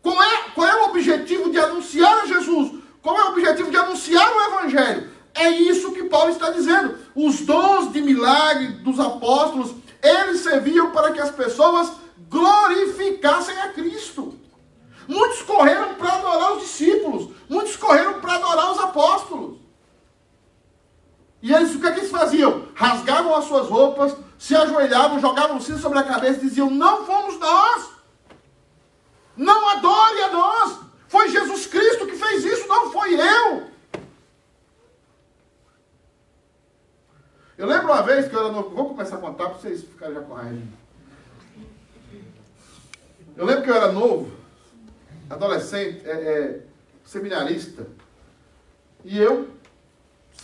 [0.00, 2.74] Qual é, qual é o objetivo de anunciar a Jesus?
[3.02, 5.10] Qual é o objetivo de anunciar o Evangelho?
[5.34, 6.96] É isso que Paulo está dizendo.
[7.14, 9.74] Os dons de milagre dos apóstolos,
[10.06, 11.92] eles serviam para que as pessoas
[12.28, 14.34] glorificassem a Cristo.
[15.08, 19.58] Muitos correram para adorar os discípulos, muitos correram para adorar os apóstolos.
[21.42, 22.66] E eles, o que, é que eles faziam?
[22.74, 27.04] Rasgavam as suas roupas, se ajoelhavam, jogavam o cinto sobre a cabeça e diziam: Não
[27.04, 27.90] fomos nós.
[29.36, 30.78] Não adore a nós.
[31.08, 33.75] Foi Jesus Cristo que fez isso, não foi eu.
[37.58, 38.70] Eu lembro uma vez que eu era novo.
[38.70, 40.60] Vou começar a contar para vocês ficarem já com raiva.
[43.36, 44.32] Eu lembro que eu era novo,
[45.28, 46.60] adolescente, é, é,
[47.04, 47.86] seminarista.
[49.04, 49.50] E eu,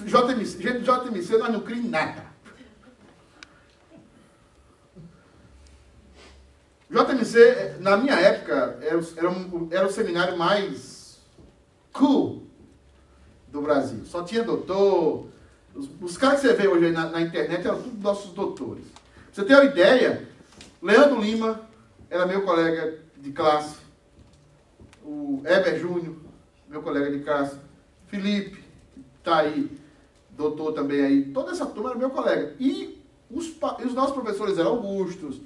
[0.01, 2.27] JMC, gente, JMC, nós não criamos nada.
[6.91, 11.19] JMC, na minha época, era, era, um- era o seminário mais
[11.93, 12.43] cool
[13.49, 14.05] do Brasil.
[14.05, 15.29] Só tinha doutor.
[15.75, 18.85] Os, os caras que você vê hoje na, na internet eram todos nossos doutores.
[18.87, 19.03] Pra
[19.33, 20.29] você ter uma ideia,
[20.83, 21.61] Leandro Lima
[22.11, 23.77] era meu colega de classe.
[25.05, 26.17] O Heber Júnior,
[26.69, 27.57] meu colega de classe.
[28.07, 28.63] Felipe,
[28.95, 29.71] que está aí,
[30.31, 31.25] doutor também aí.
[31.27, 32.55] Toda essa turma era meu colega.
[32.61, 33.47] E os,
[33.85, 35.41] os nossos professores eram Augustos,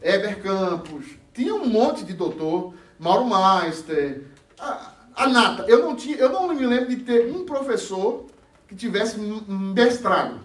[0.00, 4.22] Heber Campos, tinha um monte de doutor, Mauro Meister,
[4.58, 5.64] a, a Nata.
[5.66, 8.26] Eu não, tinha, eu não me lembro de ter um professor
[8.74, 10.40] que tivesse mestrado.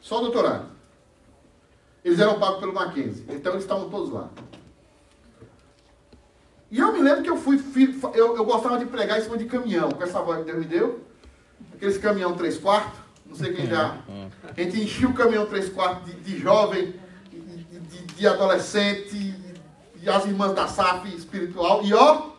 [0.00, 0.66] Só doutorado.
[2.04, 3.24] Eles eram pagos pelo Mackenzie.
[3.28, 4.28] Então eles estavam todos lá.
[6.70, 7.62] E eu me lembro que eu fui,
[8.14, 10.64] eu, eu gostava de pregar em cima de caminhão, com essa voz que Deus me
[10.64, 11.00] deu.
[11.74, 13.98] Aqueles caminhão 3 quartos, não sei quem já.
[14.56, 16.94] A gente enchia o caminhão 3 quartos de, de jovem,
[17.30, 17.38] de,
[17.80, 19.34] de- de adolescente,
[20.00, 22.30] e as irmãs da SAF espiritual, e ó,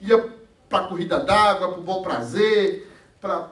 [0.00, 0.34] ia
[0.68, 2.85] para a corrida d'água, para o bom prazer,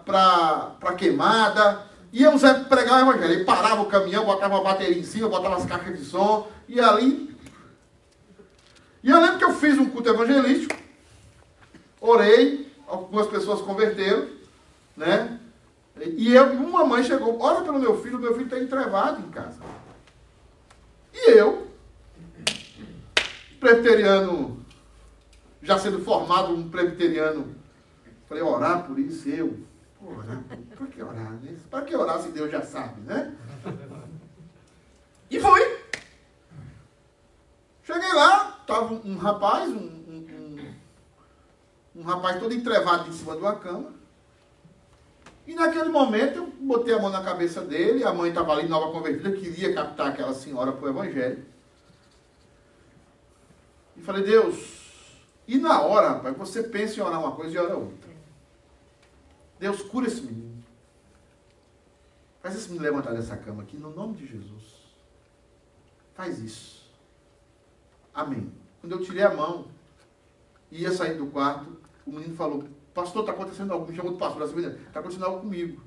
[0.04, 1.86] para queimada.
[2.12, 3.32] Íamos pregar o evangelho.
[3.32, 6.80] Ele parava o caminhão, botava a bateria em cima, botava as caixas de som, e
[6.80, 7.34] ali.
[9.02, 10.74] E eu lembro que eu fiz um culto evangelístico,
[12.00, 14.28] orei, algumas pessoas converteram,
[14.96, 15.38] né?
[16.16, 19.60] E eu, uma mãe chegou, ora pelo meu filho, meu filho está entrevado em casa.
[21.12, 21.68] E eu,
[23.60, 24.64] presbiteriano,
[25.62, 27.54] já sendo formado um presbiteriano,
[28.28, 29.58] falei, orar por isso, eu.
[30.02, 30.42] Orar,
[30.76, 31.32] por que orar?
[31.32, 31.56] Né?
[31.70, 33.34] Para que orar se Deus já sabe, né?
[35.30, 35.84] E foi.
[37.82, 40.26] Cheguei lá, estava um rapaz, um, um,
[41.96, 43.92] um, um rapaz todo entrevado em cima de uma cama.
[45.46, 48.90] E naquele momento eu botei a mão na cabeça dele, a mãe estava ali, nova
[48.90, 51.44] convertida, queria captar aquela senhora para o Evangelho.
[53.96, 54.84] E falei, Deus,
[55.46, 58.13] e na hora, rapaz, você pensa em orar uma coisa e ora outra.
[59.64, 60.62] Deus, cura esse menino.
[62.42, 64.62] Faz esse menino levantar dessa cama aqui, no nome de Jesus.
[66.14, 66.92] Faz isso.
[68.12, 68.52] Amém.
[68.78, 69.68] Quando eu tirei a mão
[70.70, 73.90] e ia sair do quarto, o menino falou, pastor, está acontecendo algo.
[73.90, 75.82] Me chamou de pastor, está acontecendo algo comigo.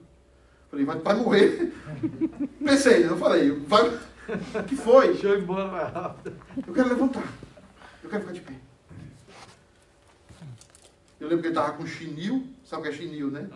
[0.72, 1.72] Falei, vai, vai morrer.
[2.58, 3.90] Pensei, eu falei, vai.
[3.90, 5.10] O que foi?
[5.10, 6.36] Deixa eu ir embora mais rápido.
[6.66, 7.32] Eu quero levantar.
[8.04, 8.60] Eu quero ficar de pé.
[11.20, 12.48] Eu lembro que ele estava com chinil.
[12.64, 13.48] Sabe o que é chinil, né?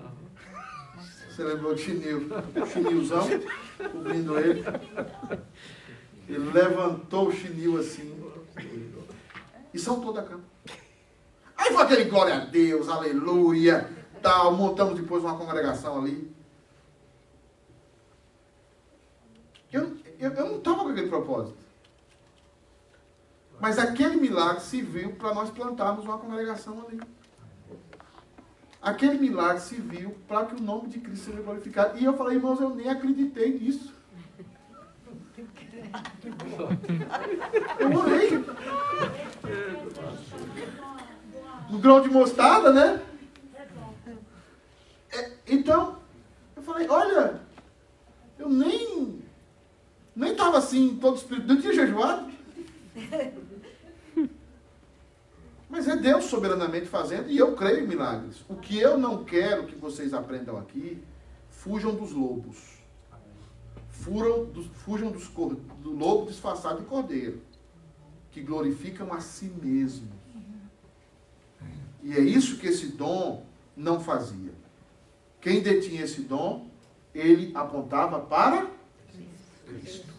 [1.32, 2.28] Você lembrou de chinil?
[2.74, 3.26] Chinilzão,
[3.90, 4.66] cobrindo ele.
[6.28, 8.22] Ele levantou o chinil assim.
[9.74, 10.44] E saltou da cama.
[11.56, 13.90] Aí foi aquele glória a Deus, aleluia,
[14.22, 14.52] tal.
[14.54, 16.30] Montamos depois uma congregação ali.
[19.72, 21.58] Eu, eu, eu não estava com aquele propósito.
[23.58, 27.00] Mas aquele milagre serviu para nós plantarmos uma congregação ali.
[28.82, 32.00] Aquele milagre serviu para que o nome de Cristo seja glorificado.
[32.00, 33.94] E eu falei, irmãos, eu nem acreditei nisso.
[37.80, 38.44] Eu orei.
[41.70, 43.02] No grão de mostarda, né?
[45.12, 46.00] É, então,
[46.56, 47.40] eu falei, olha,
[48.40, 49.22] eu nem
[50.16, 52.32] nem estava assim, todo espírito, não tinha jejuado.
[55.72, 58.44] Mas é Deus soberanamente fazendo e eu creio em milagres.
[58.50, 61.02] O que eu não quero que vocês aprendam aqui,
[61.50, 62.58] fujam dos lobos.
[63.90, 67.42] Fujam dos, fujam dos, do lobo disfarçado de cordeiro,
[68.32, 70.10] que glorificam a si mesmos.
[72.04, 73.46] E é isso que esse dom
[73.78, 74.52] não fazia.
[75.40, 76.68] Quem detinha esse dom,
[77.16, 78.70] ele apontava para
[79.66, 80.12] Cristo.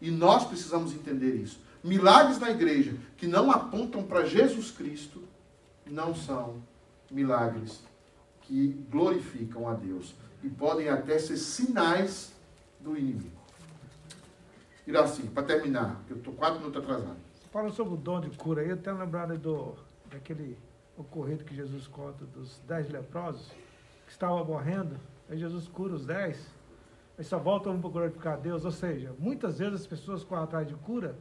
[0.00, 1.60] E nós precisamos entender isso.
[1.82, 5.22] Milagres na igreja que não apontam para Jesus Cristo
[5.84, 6.62] não são
[7.10, 7.82] milagres
[8.42, 12.32] que glorificam a Deus e podem até ser sinais
[12.80, 13.42] do inimigo.
[14.86, 17.16] Iraci, para terminar, eu estou quatro minutos atrasado.
[17.50, 19.74] Falando sobre o dom de cura eu tenho lembrado do,
[20.10, 20.58] daquele
[20.96, 23.48] ocorrido que Jesus conta dos dez leprosos
[24.06, 24.96] que estavam morrendo,
[25.28, 26.44] aí Jesus cura os dez,
[27.16, 28.64] aí só voltam para glorificar a Deus.
[28.64, 31.16] Ou seja, muitas vezes as pessoas correm atrás de cura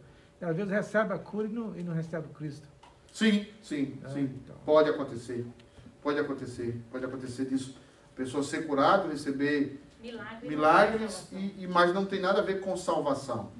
[0.45, 2.67] às vezes recebem a cura e não, e não recebem o Cristo.
[3.11, 4.23] Sim, sim, é, sim.
[4.43, 4.55] Então.
[4.65, 5.45] Pode acontecer.
[6.01, 6.81] Pode acontecer.
[6.91, 7.75] Pode acontecer disso.
[8.13, 12.61] A pessoa ser curada, receber milagres, milagres e, e, mas não tem nada a ver
[12.61, 13.51] com salvação.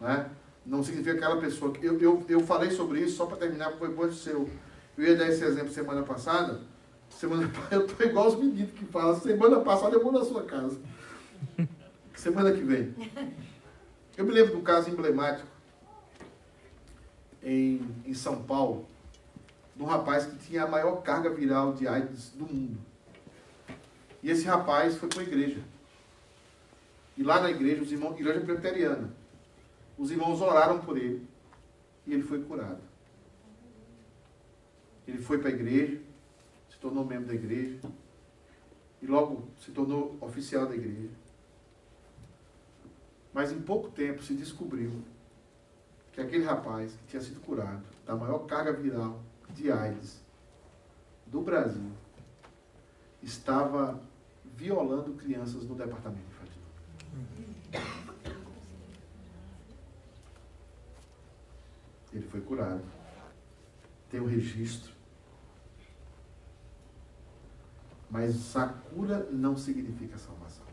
[0.00, 0.30] Né?
[0.64, 1.72] Não significa aquela pessoa.
[1.72, 4.48] Que, eu, eu, eu falei sobre isso só para terminar, porque foi bom seu.
[4.96, 6.60] Eu ia dar esse exemplo semana passada.
[7.08, 10.78] Semana eu estou igual os meninos que falam, semana passada eu vou na sua casa.
[12.14, 12.94] Semana que vem.
[14.16, 15.46] Eu me lembro de um caso emblemático
[17.42, 18.86] em, em São Paulo,
[19.74, 22.78] de um rapaz que tinha a maior carga viral de AIDS do mundo.
[24.22, 25.62] E esse rapaz foi para a igreja.
[27.16, 29.12] E lá na igreja, os irmãos, igreja presbiteriana,
[29.96, 31.26] os irmãos oraram por ele
[32.06, 32.80] e ele foi curado.
[35.06, 36.00] Ele foi para a igreja,
[36.70, 37.78] se tornou membro da igreja
[39.00, 41.14] e logo se tornou oficial da igreja.
[43.32, 45.02] Mas em pouco tempo se descobriu
[46.18, 50.20] que aquele rapaz que tinha sido curado da maior carga viral de AIDS
[51.28, 51.92] do Brasil
[53.22, 54.02] estava
[54.56, 56.62] violando crianças no departamento infantil.
[62.12, 62.82] Ele foi curado.
[64.10, 64.92] Tem o um registro.
[68.10, 70.66] Mas a cura não significa salvação.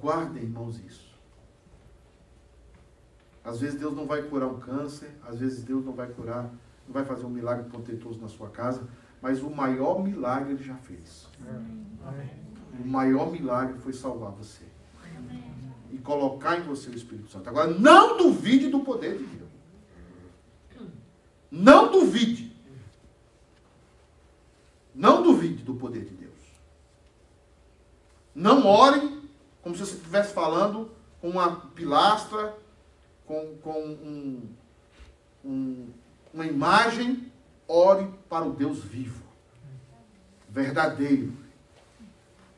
[0.00, 1.08] Guardem, irmãos, isso.
[3.44, 6.44] Às vezes Deus não vai curar um câncer, às vezes Deus não vai curar,
[6.86, 8.86] não vai fazer um milagre proteitoso na sua casa,
[9.22, 11.26] mas o maior milagre ele já fez.
[12.78, 14.64] O maior milagre foi salvar você.
[15.90, 17.48] E colocar em você o Espírito Santo.
[17.48, 19.48] Agora, não duvide do poder de Deus.
[21.50, 22.54] Não duvide.
[24.94, 26.34] Não duvide do poder de Deus.
[28.34, 29.17] Não ore
[29.68, 30.90] como se você estivesse falando
[31.20, 32.56] com uma pilastra,
[33.26, 34.54] com, com um,
[35.44, 35.92] um,
[36.32, 37.30] uma imagem.
[37.70, 39.22] Ore para o Deus vivo,
[40.48, 41.34] verdadeiro,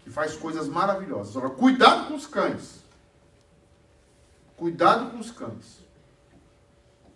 [0.05, 1.37] que faz coisas maravilhosas.
[1.37, 2.85] Agora, cuidado com os cães.
[4.57, 5.81] Cuidado com os cães.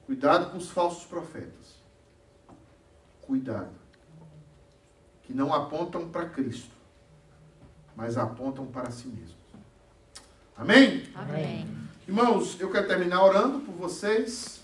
[0.06, 1.76] Cuidado com os falsos profetas.
[3.22, 3.70] Cuidado.
[5.22, 6.74] Que não apontam para Cristo,
[7.94, 9.43] mas apontam para si mesmos.
[10.56, 11.02] Amém?
[11.14, 11.66] Amém.
[12.06, 14.60] Irmãos, eu quero terminar orando por vocês.